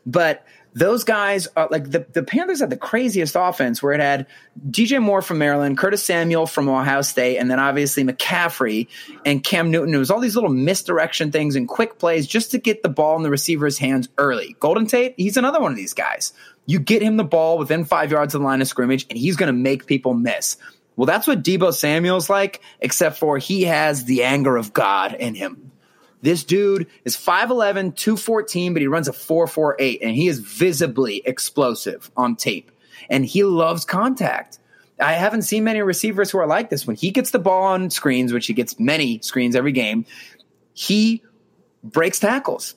[0.05, 0.45] but
[0.77, 4.27] those guys are like the, the Panthers had the craziest offense where it had
[4.69, 8.87] DJ Moore from Maryland, Curtis Samuel from Ohio State, and then obviously McCaffrey
[9.25, 9.95] and Cam Newton.
[9.95, 13.17] It was all these little misdirection things and quick plays just to get the ball
[13.17, 14.55] in the receiver's hands early.
[14.59, 16.31] Golden Tate, he's another one of these guys.
[16.67, 19.35] You get him the ball within five yards of the line of scrimmage, and he's
[19.35, 20.57] going to make people miss.
[20.95, 25.33] Well, that's what Deebo Samuel's like, except for he has the anger of God in
[25.33, 25.66] him.
[26.21, 32.12] This dude is 5'11, 214, but he runs a 4'4'8, and he is visibly explosive
[32.17, 32.71] on tape.
[33.10, 34.60] And he loves contact.
[34.99, 36.88] I haven't seen many receivers who are like this.
[36.88, 40.06] When he gets the ball on screens, which he gets many screens every game,
[40.73, 41.23] he
[41.84, 42.75] breaks tackles.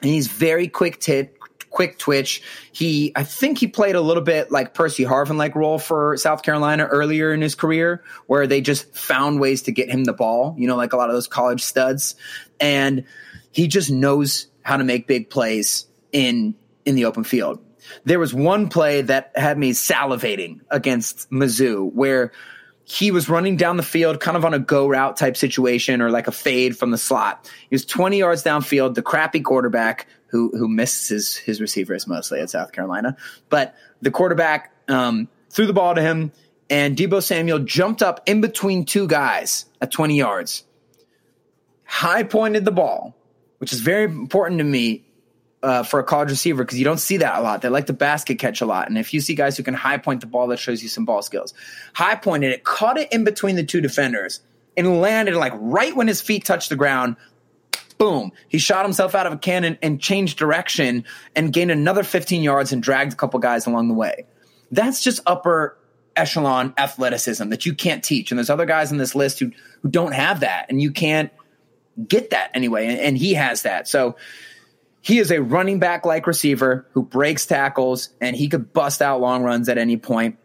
[0.00, 1.37] And he's very quick tit,
[1.70, 2.42] quick twitch.
[2.72, 6.42] He, I think he played a little bit like Percy Harvin like role for South
[6.42, 10.54] Carolina earlier in his career, where they just found ways to get him the ball,
[10.58, 12.14] you know, like a lot of those college studs.
[12.60, 13.04] And
[13.52, 16.54] he just knows how to make big plays in,
[16.84, 17.60] in the open field.
[18.04, 22.32] There was one play that had me salivating against Mizzou where
[22.90, 26.10] he was running down the field kind of on a go route type situation or
[26.10, 27.50] like a fade from the slot.
[27.68, 32.40] He was 20 yards downfield, the crappy quarterback who who misses his, his receivers mostly
[32.40, 33.16] at South Carolina.
[33.48, 36.32] But the quarterback um, threw the ball to him,
[36.70, 40.64] and Deebo Samuel jumped up in between two guys at 20 yards,
[41.84, 43.16] high pointed the ball,
[43.58, 45.04] which is very important to me
[45.62, 47.62] uh, for a college receiver because you don't see that a lot.
[47.62, 48.88] They like to basket catch a lot.
[48.88, 51.04] And if you see guys who can high point the ball, that shows you some
[51.04, 51.54] ball skills.
[51.94, 54.40] High pointed it, caught it in between the two defenders,
[54.76, 57.16] and landed like right when his feet touched the ground.
[57.98, 58.32] Boom.
[58.48, 62.72] He shot himself out of a cannon and changed direction and gained another 15 yards
[62.72, 64.24] and dragged a couple guys along the way.
[64.70, 65.76] That's just upper
[66.16, 68.30] echelon athleticism that you can't teach.
[68.30, 71.32] And there's other guys in this list who, who don't have that, and you can't
[72.06, 72.86] get that anyway.
[72.86, 73.88] And, and he has that.
[73.88, 74.16] So
[75.00, 79.20] he is a running back like receiver who breaks tackles and he could bust out
[79.20, 80.38] long runs at any point.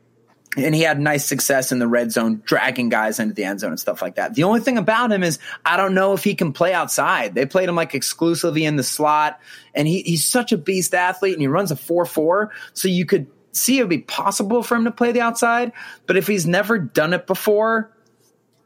[0.56, 3.72] And he had nice success in the red zone, dragging guys into the end zone
[3.72, 4.36] and stuff like that.
[4.36, 7.34] The only thing about him is I don't know if he can play outside.
[7.34, 9.40] They played him like exclusively in the slot,
[9.74, 12.52] and he, he's such a beast athlete, and he runs a four four.
[12.74, 15.72] So you could see it would be possible for him to play the outside,
[16.06, 17.92] but if he's never done it before,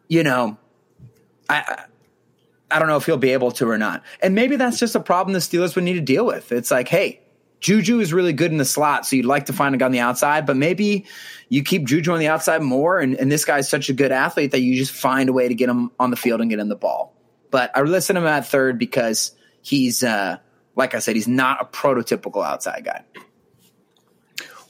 [0.07, 0.57] you know,
[1.49, 1.85] I
[2.69, 4.03] I don't know if he'll be able to or not.
[4.21, 6.51] And maybe that's just a problem the Steelers would need to deal with.
[6.51, 7.21] It's like, hey,
[7.59, 9.91] Juju is really good in the slot, so you'd like to find a guy on
[9.91, 11.05] the outside, but maybe
[11.49, 14.51] you keep Juju on the outside more, and, and this guy's such a good athlete
[14.51, 16.69] that you just find a way to get him on the field and get him
[16.69, 17.13] the ball.
[17.49, 20.37] But I listen to him at third because he's, uh,
[20.75, 23.03] like I said, he's not a prototypical outside guy.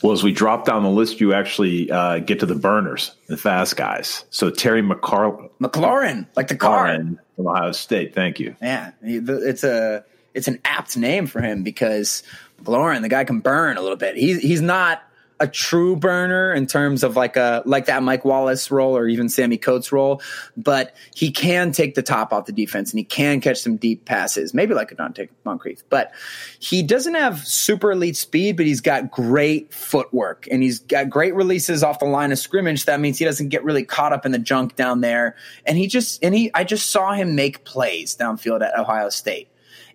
[0.04, 3.36] Well, as we drop down the list, you actually uh, get to the burners, the
[3.36, 4.26] fast guys.
[4.30, 8.13] So Terry McCar- McLaurin, like the car from Ohio State.
[8.13, 8.56] Thank you.
[8.62, 10.06] Yeah, it's a
[10.38, 12.23] it's an apt name for him because
[12.63, 14.15] McLaurin, the guy can burn a little bit.
[14.15, 15.02] He's he's not
[15.39, 19.30] a true burner in terms of like a like that Mike Wallace role or even
[19.30, 20.21] Sammy Coates role,
[20.56, 24.06] but he can take the top off the defense and he can catch some deep
[24.06, 25.84] passes, maybe like a Donte Moncrief.
[25.89, 26.12] But
[26.60, 31.36] he doesn't have super elite speed, but he's got great footwork and he's got great
[31.36, 32.86] releases off the line of scrimmage.
[32.86, 35.36] That means he doesn't get really caught up in the junk down there.
[35.65, 39.50] And he just and he I just saw him make plays downfield at Ohio State.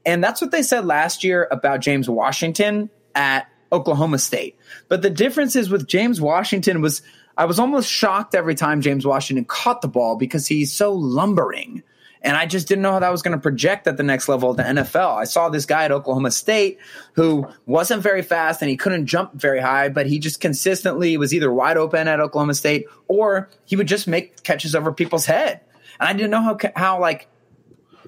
[0.05, 4.59] And that's what they said last year about James Washington at Oklahoma State.
[4.88, 7.03] But the difference is with James Washington was
[7.37, 11.83] I was almost shocked every time James Washington caught the ball because he's so lumbering.
[12.25, 14.51] And I just didn't know how that was going to project at the next level
[14.51, 15.17] of the NFL.
[15.17, 16.79] I saw this guy at Oklahoma State
[17.15, 21.35] who wasn't very fast and he couldn't jump very high, but he just consistently was
[21.35, 25.61] either wide open at Oklahoma State or he would just make catches over people's head.
[25.99, 27.29] And I didn't know how, how like,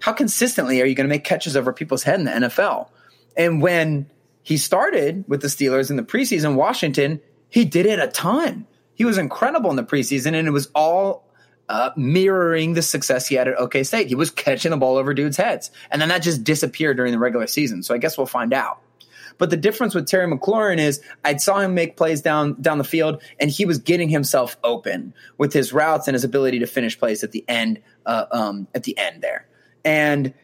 [0.04, 2.90] how consistently are you going to make catches over people's head in the NFL?
[3.38, 4.10] And when
[4.42, 8.66] he started with the Steelers in the preseason, Washington, he did it a ton.
[8.94, 11.26] He was incredible in the preseason, and it was all
[11.70, 14.08] uh, mirroring the success he had at OK State.
[14.08, 15.70] He was catching the ball over dudes' heads.
[15.90, 17.82] And then that just disappeared during the regular season.
[17.82, 18.82] So I guess we'll find out.
[19.38, 22.84] But the difference with Terry McLaurin is I saw him make plays down down the
[22.84, 26.98] field, and he was getting himself open with his routes and his ability to finish
[26.98, 27.80] plays at the end.
[28.04, 29.46] Uh, um, at the end there,
[29.84, 30.34] and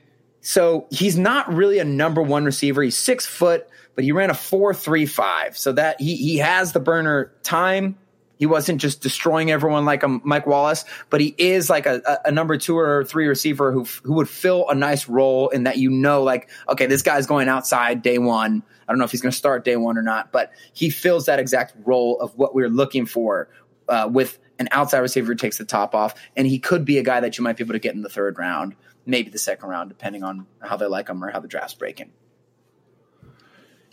[0.41, 2.83] so he's not really a number one receiver.
[2.83, 5.57] He's six foot, but he ran a four three five.
[5.57, 7.99] So that he he has the burner time.
[8.39, 12.31] He wasn't just destroying everyone like a Mike Wallace, but he is like a, a,
[12.31, 15.91] number two or three receiver who who would fill a nice role in that you
[15.91, 18.63] know, like okay, this guy's going outside day one.
[18.89, 21.27] I don't know if he's going to start day one or not, but he fills
[21.27, 23.51] that exact role of what we're looking for
[23.91, 27.19] uh, with an outside receiver takes the top off, and he could be a guy
[27.21, 29.89] that you might be able to get in the third round, maybe the second round,
[29.89, 32.13] depending on how they like him or how the draft's breaking.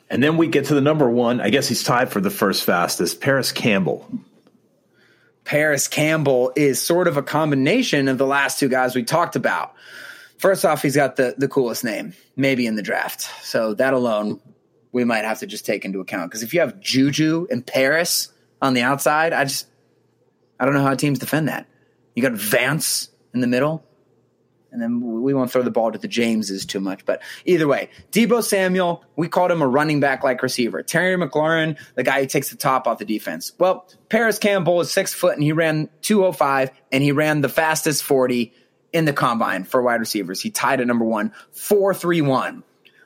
[0.09, 1.41] And then we get to the number one.
[1.41, 3.19] I guess he's tied for the first fastest.
[3.21, 4.09] Parris Campbell.
[5.43, 9.73] Parris Campbell is sort of a combination of the last two guys we talked about.
[10.37, 13.21] First off, he's got the the coolest name, maybe in the draft.
[13.41, 14.39] So that alone,
[14.91, 16.29] we might have to just take into account.
[16.29, 18.29] Because if you have Juju and Parris
[18.61, 19.67] on the outside, I just
[20.59, 21.67] I don't know how teams defend that.
[22.15, 23.83] You got Vance in the middle
[24.71, 27.05] and then we won't throw the ball to the Jameses too much.
[27.05, 30.83] But either way, Deebo Samuel, we called him a running back like receiver.
[30.83, 33.53] Terry McLaurin, the guy who takes the top off the defense.
[33.57, 38.03] Well, Parris Campbell is six foot and he ran 205 and he ran the fastest
[38.03, 38.53] 40
[38.93, 40.41] in the combine for wide receivers.
[40.41, 42.63] He tied at number one, 431,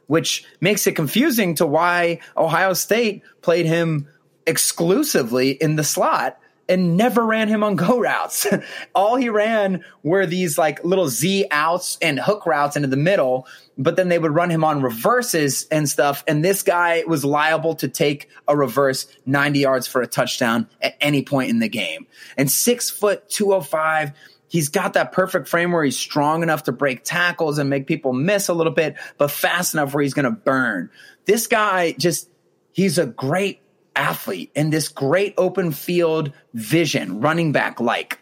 [0.07, 4.07] which makes it confusing to why Ohio State played him
[4.45, 6.39] exclusively in the slot
[6.71, 8.47] and never ran him on go routes.
[8.95, 13.45] All he ran were these like little Z outs and hook routes into the middle,
[13.77, 16.23] but then they would run him on reverses and stuff.
[16.27, 20.95] And this guy was liable to take a reverse 90 yards for a touchdown at
[21.01, 22.07] any point in the game.
[22.37, 24.13] And six foot 205.
[24.47, 28.11] He's got that perfect frame where he's strong enough to break tackles and make people
[28.11, 30.89] miss a little bit, but fast enough where he's going to burn.
[31.23, 32.29] This guy just,
[32.73, 33.60] he's a great
[33.95, 38.19] athlete and this great open field vision, running back like.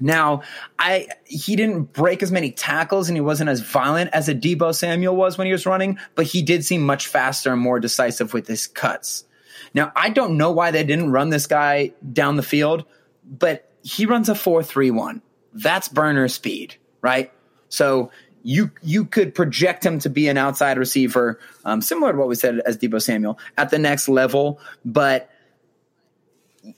[0.00, 0.42] Now,
[0.78, 4.74] I he didn't break as many tackles and he wasn't as violent as a Deebo
[4.74, 8.34] Samuel was when he was running, but he did seem much faster and more decisive
[8.34, 9.24] with his cuts.
[9.72, 12.84] Now, I don't know why they didn't run this guy down the field,
[13.24, 15.20] but he runs a 4-3-1.
[15.52, 17.32] That's burner speed, right?
[17.68, 18.10] So
[18.44, 22.34] you you could project him to be an outside receiver, um, similar to what we
[22.36, 24.60] said as Deebo Samuel at the next level.
[24.84, 25.30] But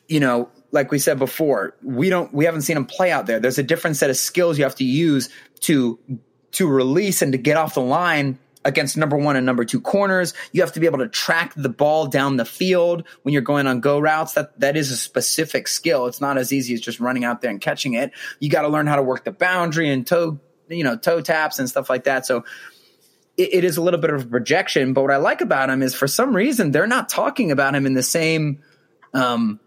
[0.08, 3.40] you know, like we said before, we don't we haven't seen him play out there.
[3.40, 5.28] There's a different set of skills you have to use
[5.60, 5.98] to
[6.52, 10.34] to release and to get off the line against number one and number two corners.
[10.52, 13.66] You have to be able to track the ball down the field when you're going
[13.66, 14.34] on go routes.
[14.34, 16.06] That that is a specific skill.
[16.06, 18.12] It's not as easy as just running out there and catching it.
[18.38, 20.38] You got to learn how to work the boundary and toe
[20.68, 22.26] you know, toe taps and stuff like that.
[22.26, 22.44] So
[23.36, 24.92] it, it is a little bit of a projection.
[24.92, 27.86] But what I like about him is for some reason they're not talking about him
[27.86, 28.62] in the same
[29.14, 29.60] um,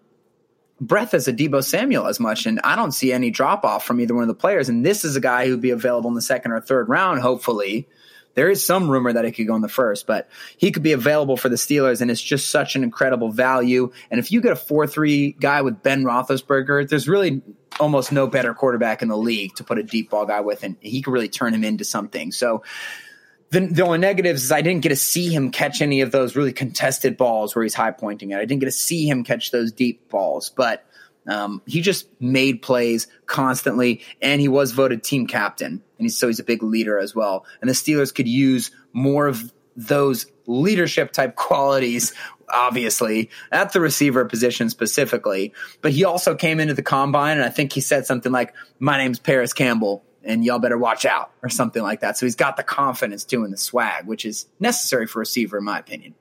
[0.82, 2.46] breath as a Deebo Samuel as much.
[2.46, 4.70] And I don't see any drop off from either one of the players.
[4.70, 7.88] And this is a guy who'd be available in the second or third round, hopefully.
[8.36, 10.92] There is some rumor that he could go in the first, but he could be
[10.94, 13.92] available for the Steelers, and it's just such an incredible value.
[14.10, 17.42] And if you get a 4 3 guy with Ben Roethlisberger, there's really
[17.80, 20.76] almost no better quarterback in the league to put a deep ball guy with, and
[20.82, 22.32] he could really turn him into something.
[22.32, 22.64] So
[23.52, 26.36] the, the only negatives is I didn't get to see him catch any of those
[26.36, 28.38] really contested balls where he's high pointing it.
[28.38, 30.86] I didn't get to see him catch those deep balls, but
[31.28, 36.28] um, he just made plays constantly, and he was voted team captain, and he's, so
[36.28, 37.46] he's a big leader as well.
[37.62, 39.52] And the Steelers could use more of
[39.88, 42.14] those leadership type qualities
[42.52, 45.54] obviously at the receiver position specifically.
[45.82, 48.98] But he also came into the combine and I think he said something like, My
[48.98, 52.18] name's Parris Campbell and y'all better watch out or something like that.
[52.18, 55.64] So he's got the confidence doing the swag, which is necessary for a receiver, in
[55.64, 56.16] my opinion.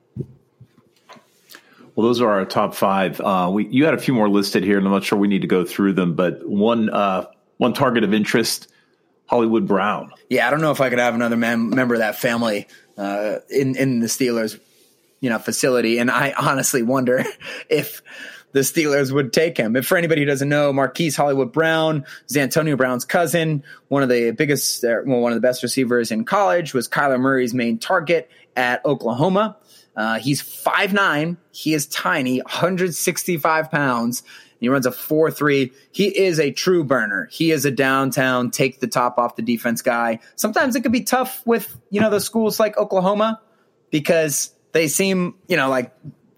[1.95, 3.19] Well, those are our top five.
[3.19, 5.41] Uh, we you had a few more listed here, and I'm not sure we need
[5.41, 6.15] to go through them.
[6.15, 7.25] But one uh,
[7.57, 8.71] one target of interest,
[9.25, 10.11] Hollywood Brown.
[10.29, 12.67] Yeah, I don't know if I could have another man, member of that family
[12.99, 14.59] uh, in in the Steelers
[15.19, 15.97] you know, facility.
[15.97, 17.23] And I honestly wonder
[17.69, 18.01] if
[18.51, 19.75] the Steelers would take him.
[19.75, 24.09] If for anybody who doesn't know, Marquise Hollywood Brown is Antonio Brown's cousin, one of
[24.09, 27.77] the biggest, uh, well, one of the best receivers in college, was Kyler Murray's main
[27.77, 29.57] target at Oklahoma.
[29.95, 31.37] Uh, he's 5'9.
[31.51, 34.23] He is tiny, 165 pounds.
[34.59, 35.71] He runs a 4 3.
[35.91, 37.27] He is a true burner.
[37.31, 40.19] He is a downtown, take the top off the defense guy.
[40.35, 43.41] Sometimes it could be tough with, you know, the schools like Oklahoma
[43.89, 45.93] because they seem, you know, like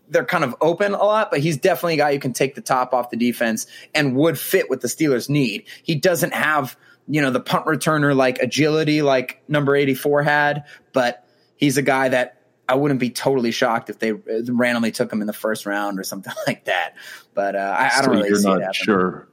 [0.09, 2.61] they're kind of open a lot, but he's definitely a guy who can take the
[2.61, 3.65] top off the defense
[3.95, 5.65] and would fit what the Steelers need.
[5.84, 11.26] He doesn't have, you know, the punt returner like agility like number 84 had, but
[11.55, 12.41] he's a guy that
[12.72, 16.03] I wouldn't be totally shocked if they randomly took him in the first round or
[16.03, 16.95] something like that.
[17.34, 19.28] But uh, I, I, don't so really you're see not sure.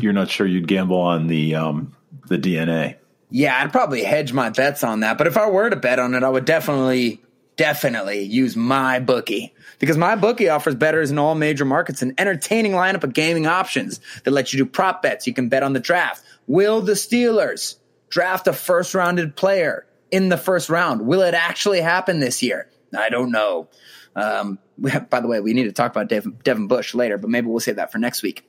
[0.00, 1.94] You're not sure you'd gamble on the um,
[2.26, 2.96] the DNA.
[3.30, 5.18] Yeah, I'd probably hedge my bets on that.
[5.18, 7.22] But if I were to bet on it, I would definitely
[7.56, 12.72] definitely use my bookie because my bookie offers betters in all major markets an entertaining
[12.72, 15.28] lineup of gaming options that let you do prop bets.
[15.28, 16.24] You can bet on the draft.
[16.48, 17.76] Will the Steelers
[18.08, 21.04] draft a first rounded player in the first round?
[21.04, 22.70] Will it actually happen this year?
[22.96, 23.68] I don't know.
[24.14, 27.30] Um, have, by the way, we need to talk about Devin, Devin Bush later, but
[27.30, 28.48] maybe we'll save that for next week.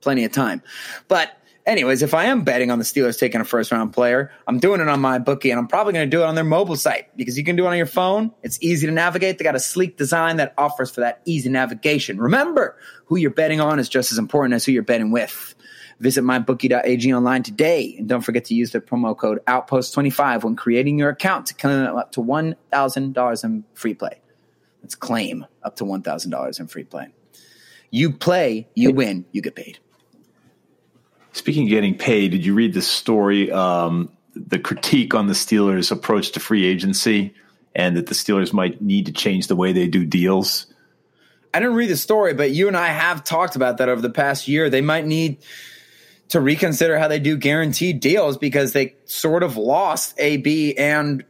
[0.00, 0.62] plenty of time.
[1.06, 1.36] But
[1.66, 4.80] anyways, if I am betting on the Steelers taking a first round player, I'm doing
[4.80, 7.14] it on my bookie and I'm probably going to do it on their mobile site
[7.18, 8.32] because you can do it on your phone.
[8.42, 9.36] It's easy to navigate.
[9.36, 12.18] They got a sleek design that offers for that easy navigation.
[12.18, 15.54] Remember, who you're betting on is just as important as who you're betting with.
[16.00, 20.98] Visit mybookie.ag online today and don't forget to use the promo code OUTPOST25 when creating
[20.98, 24.20] your account to claim up to $1,000 in free play.
[24.82, 27.08] Let's claim up to $1,000 in free play.
[27.90, 29.78] You play, you win, you get paid.
[31.32, 35.90] Speaking of getting paid, did you read the story, um, the critique on the Steelers'
[35.90, 37.34] approach to free agency,
[37.74, 40.66] and that the Steelers might need to change the way they do deals?
[41.54, 44.10] I didn't read the story, but you and I have talked about that over the
[44.10, 44.68] past year.
[44.68, 45.38] They might need
[46.28, 51.24] to reconsider how they do guaranteed deals because they sort of lost AB and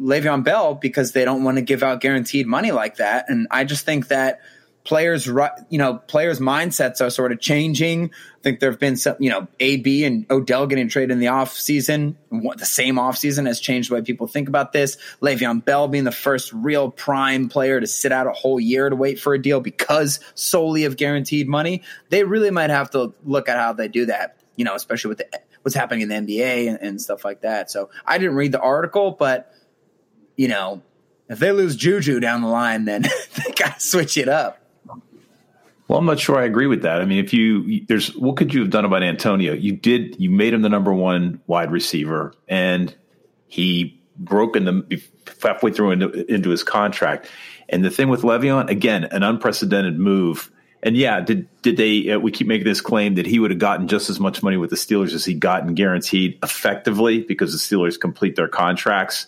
[0.00, 3.26] Le'Veon Bell because they don't want to give out guaranteed money like that.
[3.28, 4.40] And I just think that–
[4.86, 8.12] players, you know, players' mindsets are sort of changing.
[8.46, 11.52] Think there have been some, you know, AB and Odell getting traded in the off
[11.52, 12.16] season.
[12.30, 14.98] The same off season has changed the way people think about this.
[15.20, 18.94] Le'Veon Bell being the first real prime player to sit out a whole year to
[18.94, 21.82] wait for a deal because solely of guaranteed money.
[22.10, 24.36] They really might have to look at how they do that.
[24.54, 27.68] You know, especially with the, what's happening in the NBA and, and stuff like that.
[27.68, 29.52] So I didn't read the article, but
[30.36, 30.82] you know,
[31.28, 33.02] if they lose Juju down the line, then
[33.34, 34.60] they got to switch it up.
[35.88, 37.00] Well, I'm not sure I agree with that.
[37.00, 39.52] I mean, if you there's what could you have done about Antonio?
[39.52, 42.94] You did you made him the number one wide receiver, and
[43.46, 45.02] he broke in the
[45.42, 47.28] halfway through into, into his contract.
[47.68, 50.50] And the thing with Le'Veon, again, an unprecedented move.
[50.82, 52.10] And yeah, did did they?
[52.10, 54.56] Uh, we keep making this claim that he would have gotten just as much money
[54.56, 59.26] with the Steelers as he gotten guaranteed effectively because the Steelers complete their contracts.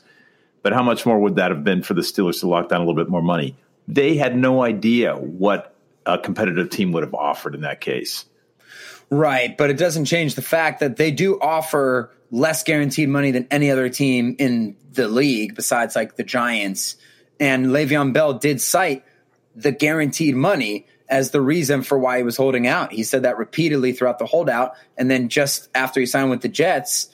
[0.62, 2.84] But how much more would that have been for the Steelers to lock down a
[2.84, 3.56] little bit more money?
[3.88, 5.74] They had no idea what
[6.08, 8.24] a competitive team would have offered in that case.
[9.10, 13.46] Right, but it doesn't change the fact that they do offer less guaranteed money than
[13.50, 16.96] any other team in the league besides like the Giants.
[17.38, 19.04] And Le'Veon Bell did cite
[19.54, 22.92] the guaranteed money as the reason for why he was holding out.
[22.92, 24.74] He said that repeatedly throughout the holdout.
[24.96, 27.08] And then just after he signed with the Jets,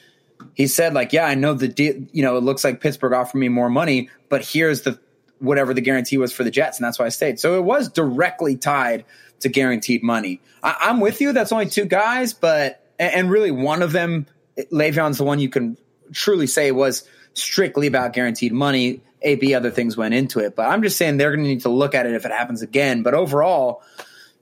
[0.54, 3.38] he said like, yeah, I know the deal, you know, it looks like Pittsburgh offered
[3.38, 4.98] me more money, but here's the
[5.44, 7.38] whatever the guarantee was for the Jets, and that's why I stayed.
[7.38, 9.04] So it was directly tied
[9.40, 10.40] to guaranteed money.
[10.62, 11.32] I, am with you.
[11.32, 14.26] That's only two guys, but and really one of them,
[14.72, 15.76] Le'Veon's the one you can
[16.12, 19.00] truly say was strictly about guaranteed money.
[19.22, 21.70] AB other things went into it, but I'm just saying they're going to need to
[21.70, 23.02] look at it if it happens again.
[23.02, 23.82] But overall,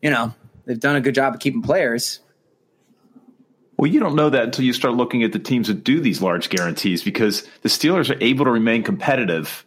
[0.03, 0.35] you know,
[0.65, 2.19] they've done a good job of keeping players.
[3.77, 6.21] Well, you don't know that until you start looking at the teams that do these
[6.21, 9.65] large guarantees because the Steelers are able to remain competitive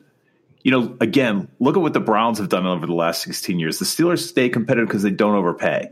[0.65, 3.77] you know, again, look at what the Browns have done over the last 16 years.
[3.77, 5.91] The Steelers stay competitive because they don't overpay.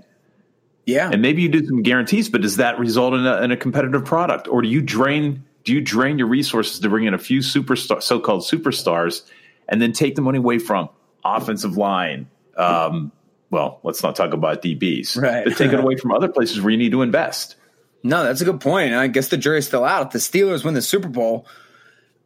[0.88, 1.12] Yeah.
[1.14, 4.04] And maybe you do some guarantees, but does that result in a, in a competitive
[4.04, 4.48] product?
[4.48, 8.02] Or do you drain do you drain your resources to bring in a few superstar
[8.02, 9.22] so-called superstars
[9.70, 10.90] and then take the money away from
[11.24, 12.28] offensive line?
[12.58, 13.12] Um,
[13.52, 15.22] well, let's not talk about DBs.
[15.22, 15.46] Right.
[15.46, 17.58] But take it away from other places where you need to invest.
[18.02, 18.96] No, that's a good point.
[18.96, 20.08] I guess the jury's still out.
[20.08, 21.46] If the Steelers win the Super Bowl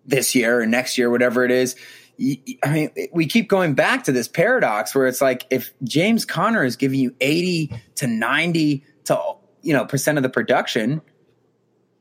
[0.05, 1.75] this year or next year, whatever it is,
[2.19, 6.63] I mean, we keep going back to this paradox where it's like if James Conner
[6.63, 11.01] is giving you 80 to 90 to you know percent of the production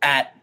[0.01, 0.35] at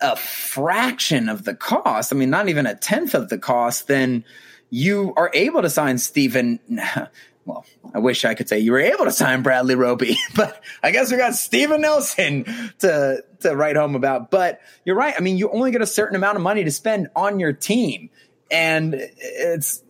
[0.00, 4.24] a fraction of the cost, I mean, not even a tenth of the cost, then
[4.68, 6.60] you are able to sign Stephen.
[7.44, 10.92] Well, I wish I could say you were able to sign Bradley Roby, but I
[10.92, 12.44] guess we got Steven Nelson
[12.78, 14.30] to to write home about.
[14.30, 15.12] But you're right.
[15.16, 18.10] I mean, you only get a certain amount of money to spend on your team
[18.52, 19.82] and it's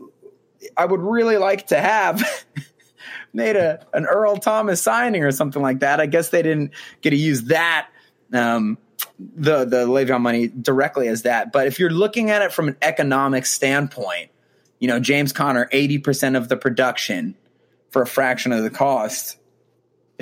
[0.77, 2.47] I would really like to have
[3.33, 6.01] made a an Earl Thomas signing or something like that.
[6.01, 6.71] I guess they didn't
[7.03, 7.89] get to use that
[8.33, 8.79] um,
[9.19, 11.53] the the Le'Veon money directly as that.
[11.53, 14.31] But if you're looking at it from an economic standpoint,
[14.79, 17.35] you know James Conner eighty percent of the production
[17.91, 19.37] for a fraction of the cost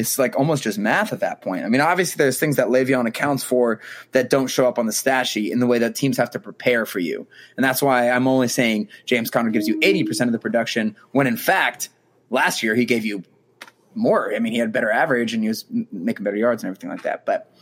[0.00, 1.64] it's like almost just math at that point.
[1.64, 3.80] I mean, obviously there's things that Le'Veon accounts for
[4.12, 6.40] that don't show up on the stat sheet in the way that teams have to
[6.40, 7.26] prepare for you.
[7.56, 11.26] And that's why I'm only saying James Conner gives you 80% of the production when
[11.26, 11.90] in fact
[12.30, 13.22] last year he gave you
[13.94, 14.34] more.
[14.34, 17.02] I mean, he had better average and he was making better yards and everything like
[17.02, 17.26] that.
[17.26, 17.52] But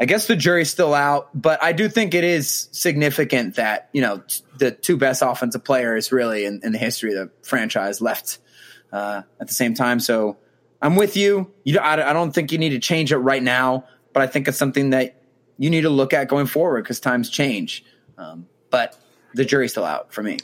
[0.00, 4.00] I guess the jury's still out, but I do think it is significant that, you
[4.00, 4.22] know,
[4.58, 8.38] the two best offensive players really in, in the history of the franchise left
[8.92, 10.00] uh, at the same time.
[10.00, 10.38] So,
[10.80, 11.52] I'm with you.
[11.64, 14.48] You, I, I don't think you need to change it right now, but I think
[14.48, 15.20] it's something that
[15.58, 17.84] you need to look at going forward because times change.
[18.16, 18.96] Um, but
[19.34, 20.38] the jury's still out for me.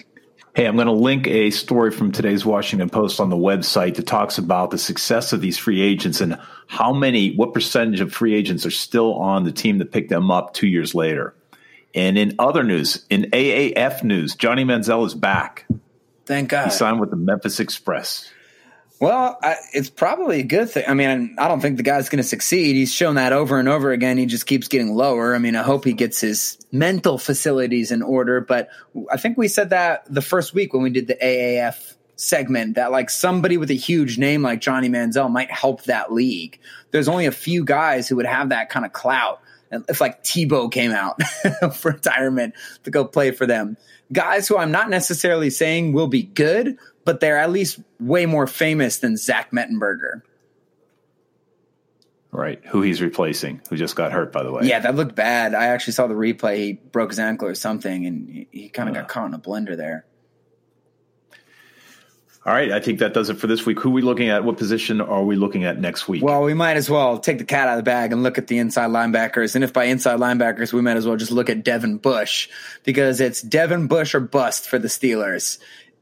[0.55, 4.07] Hey, I'm going to link a story from today's Washington Post on the website that
[4.07, 8.35] talks about the success of these free agents and how many, what percentage of free
[8.35, 11.35] agents are still on the team that picked them up two years later.
[11.93, 15.67] And in other news, in AAF news, Johnny Manziel is back.
[16.25, 16.67] Thank God.
[16.67, 18.31] He signed with the Memphis Express.
[19.01, 20.85] Well, I, it's probably a good thing.
[20.87, 22.77] I mean, I don't think the guy's going to succeed.
[22.77, 24.19] He's shown that over and over again.
[24.19, 25.35] He just keeps getting lower.
[25.35, 28.41] I mean, I hope he gets his mental facilities in order.
[28.41, 28.69] But
[29.11, 32.93] I think we said that the first week when we did the AAF segment that
[32.93, 36.61] like somebody with a huge name like Johnny Manziel might help that league.
[36.93, 39.41] There's only a few guys who would have that kind of clout.
[39.71, 41.21] And if like Tebow came out
[41.75, 43.77] for retirement to go play for them,
[44.13, 48.47] guys who I'm not necessarily saying will be good, but they're at least way more
[48.47, 50.23] famous than Zach Mettenberger.
[52.31, 54.65] Right, who he's replacing, who just got hurt, by the way.
[54.65, 55.55] Yeah, that looked bad.
[55.55, 56.57] I actually saw the replay.
[56.57, 59.07] He broke his ankle or something, and he, he kind of got uh.
[59.07, 60.05] caught in a blender there.
[62.47, 63.81] All right, I think that does it for this week.
[63.81, 64.45] Who are we looking at?
[64.45, 66.23] What position are we looking at next week?
[66.23, 68.49] Well, we might as well take the cat out of the bag and look at
[68.49, 69.55] the inside linebackers.
[69.55, 72.51] And if by inside linebackers, we might as well just look at Devin Bush
[72.83, 75.57] because it's Devin Bush or bust for the Steelers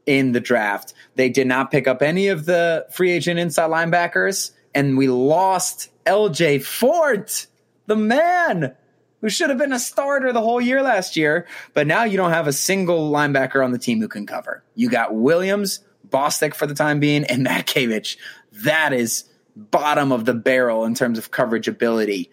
[0.05, 0.93] in the draft.
[1.15, 5.89] They did not pick up any of the free agent inside linebackers, and we lost
[6.05, 7.47] LJ Fort,
[7.85, 8.75] the man
[9.21, 11.47] who should have been a starter the whole year last year.
[11.73, 14.63] But now you don't have a single linebacker on the team who can cover.
[14.75, 18.17] You got Williams, Bostic for the time being, and Matakevich.
[18.63, 19.23] That is
[19.55, 22.31] bottom of the barrel in terms of coverage ability.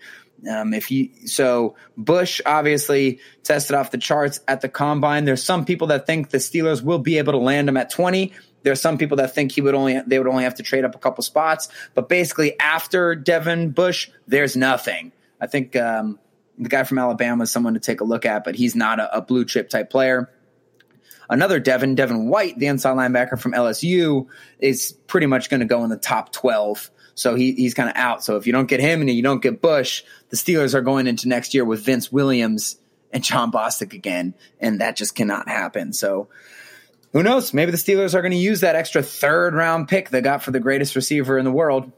[0.48, 5.24] Um, if you so Bush obviously tested off the charts at the combine.
[5.24, 8.32] There's some people that think the Steelers will be able to land him at 20.
[8.62, 10.94] There's some people that think he would only they would only have to trade up
[10.94, 11.68] a couple spots.
[11.94, 15.12] But basically, after Devin Bush, there's nothing.
[15.40, 16.18] I think um,
[16.58, 19.18] the guy from Alabama is someone to take a look at, but he's not a,
[19.18, 20.30] a blue chip type player.
[21.30, 24.26] Another Devin, Devin White, the inside linebacker from LSU,
[24.58, 26.90] is pretty much going to go in the top 12.
[27.14, 28.24] So he, he's kind of out.
[28.24, 31.06] So if you don't get him and you don't get Bush, the Steelers are going
[31.06, 32.76] into next year with Vince Williams
[33.12, 35.92] and Jon Bostic again, and that just cannot happen.
[35.92, 36.28] So
[37.12, 37.52] who knows?
[37.52, 40.52] Maybe the Steelers are going to use that extra third round pick they got for
[40.52, 41.90] the greatest receiver in the world,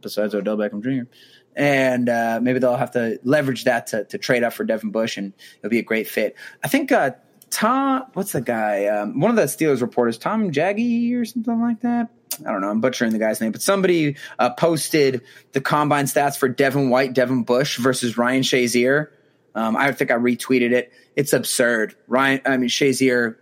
[0.00, 1.10] besides Odell Beckham Jr.
[1.56, 5.16] And uh, maybe they'll have to leverage that to, to trade up for Devin Bush,
[5.16, 6.36] and it'll be a great fit.
[6.62, 7.12] I think uh,
[7.50, 8.86] Tom, what's the guy?
[8.86, 12.10] Um, one of the Steelers reporters, Tom Jaggy or something like that.
[12.46, 12.70] I don't know.
[12.70, 15.22] I'm butchering the guy's name, but somebody uh, posted
[15.52, 19.08] the combine stats for Devin White, Devin Bush versus Ryan Shazier.
[19.54, 20.92] Um, I think I retweeted it.
[21.16, 21.96] It's absurd.
[22.06, 23.36] Ryan, I mean Shazier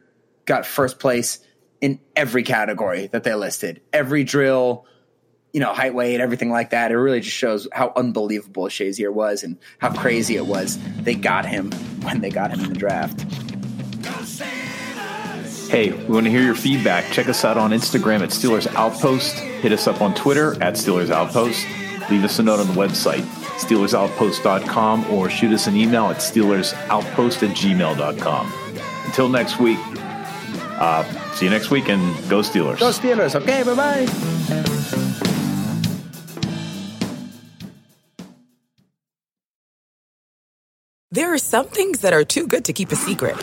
[0.47, 1.41] got first place
[1.81, 3.83] in every category that they listed.
[3.93, 4.87] Every drill,
[5.53, 6.91] you know, height, weight, everything like that.
[6.91, 10.79] It really just shows how unbelievable Shazier was and how crazy it was.
[11.03, 11.71] They got him
[12.03, 13.25] when they got him in the draft.
[15.69, 17.11] Hey, we want to hear your feedback.
[17.13, 19.35] Check us out on Instagram at Steelers Outpost.
[19.35, 21.67] Hit us up on Twitter at Steelers Outpost.
[22.09, 23.23] Leave us a note on the website,
[23.59, 28.53] SteelersOutpost.com, or shoot us an email at SteelersOutpost at gmail.com.
[29.07, 29.79] Until next week,
[30.79, 31.03] uh,
[31.35, 32.01] see you next week and
[32.31, 32.79] go Steelers.
[32.79, 33.35] Go Steelers.
[33.35, 34.07] Okay, bye bye.
[41.11, 43.43] There are some things that are too good to keep a secret.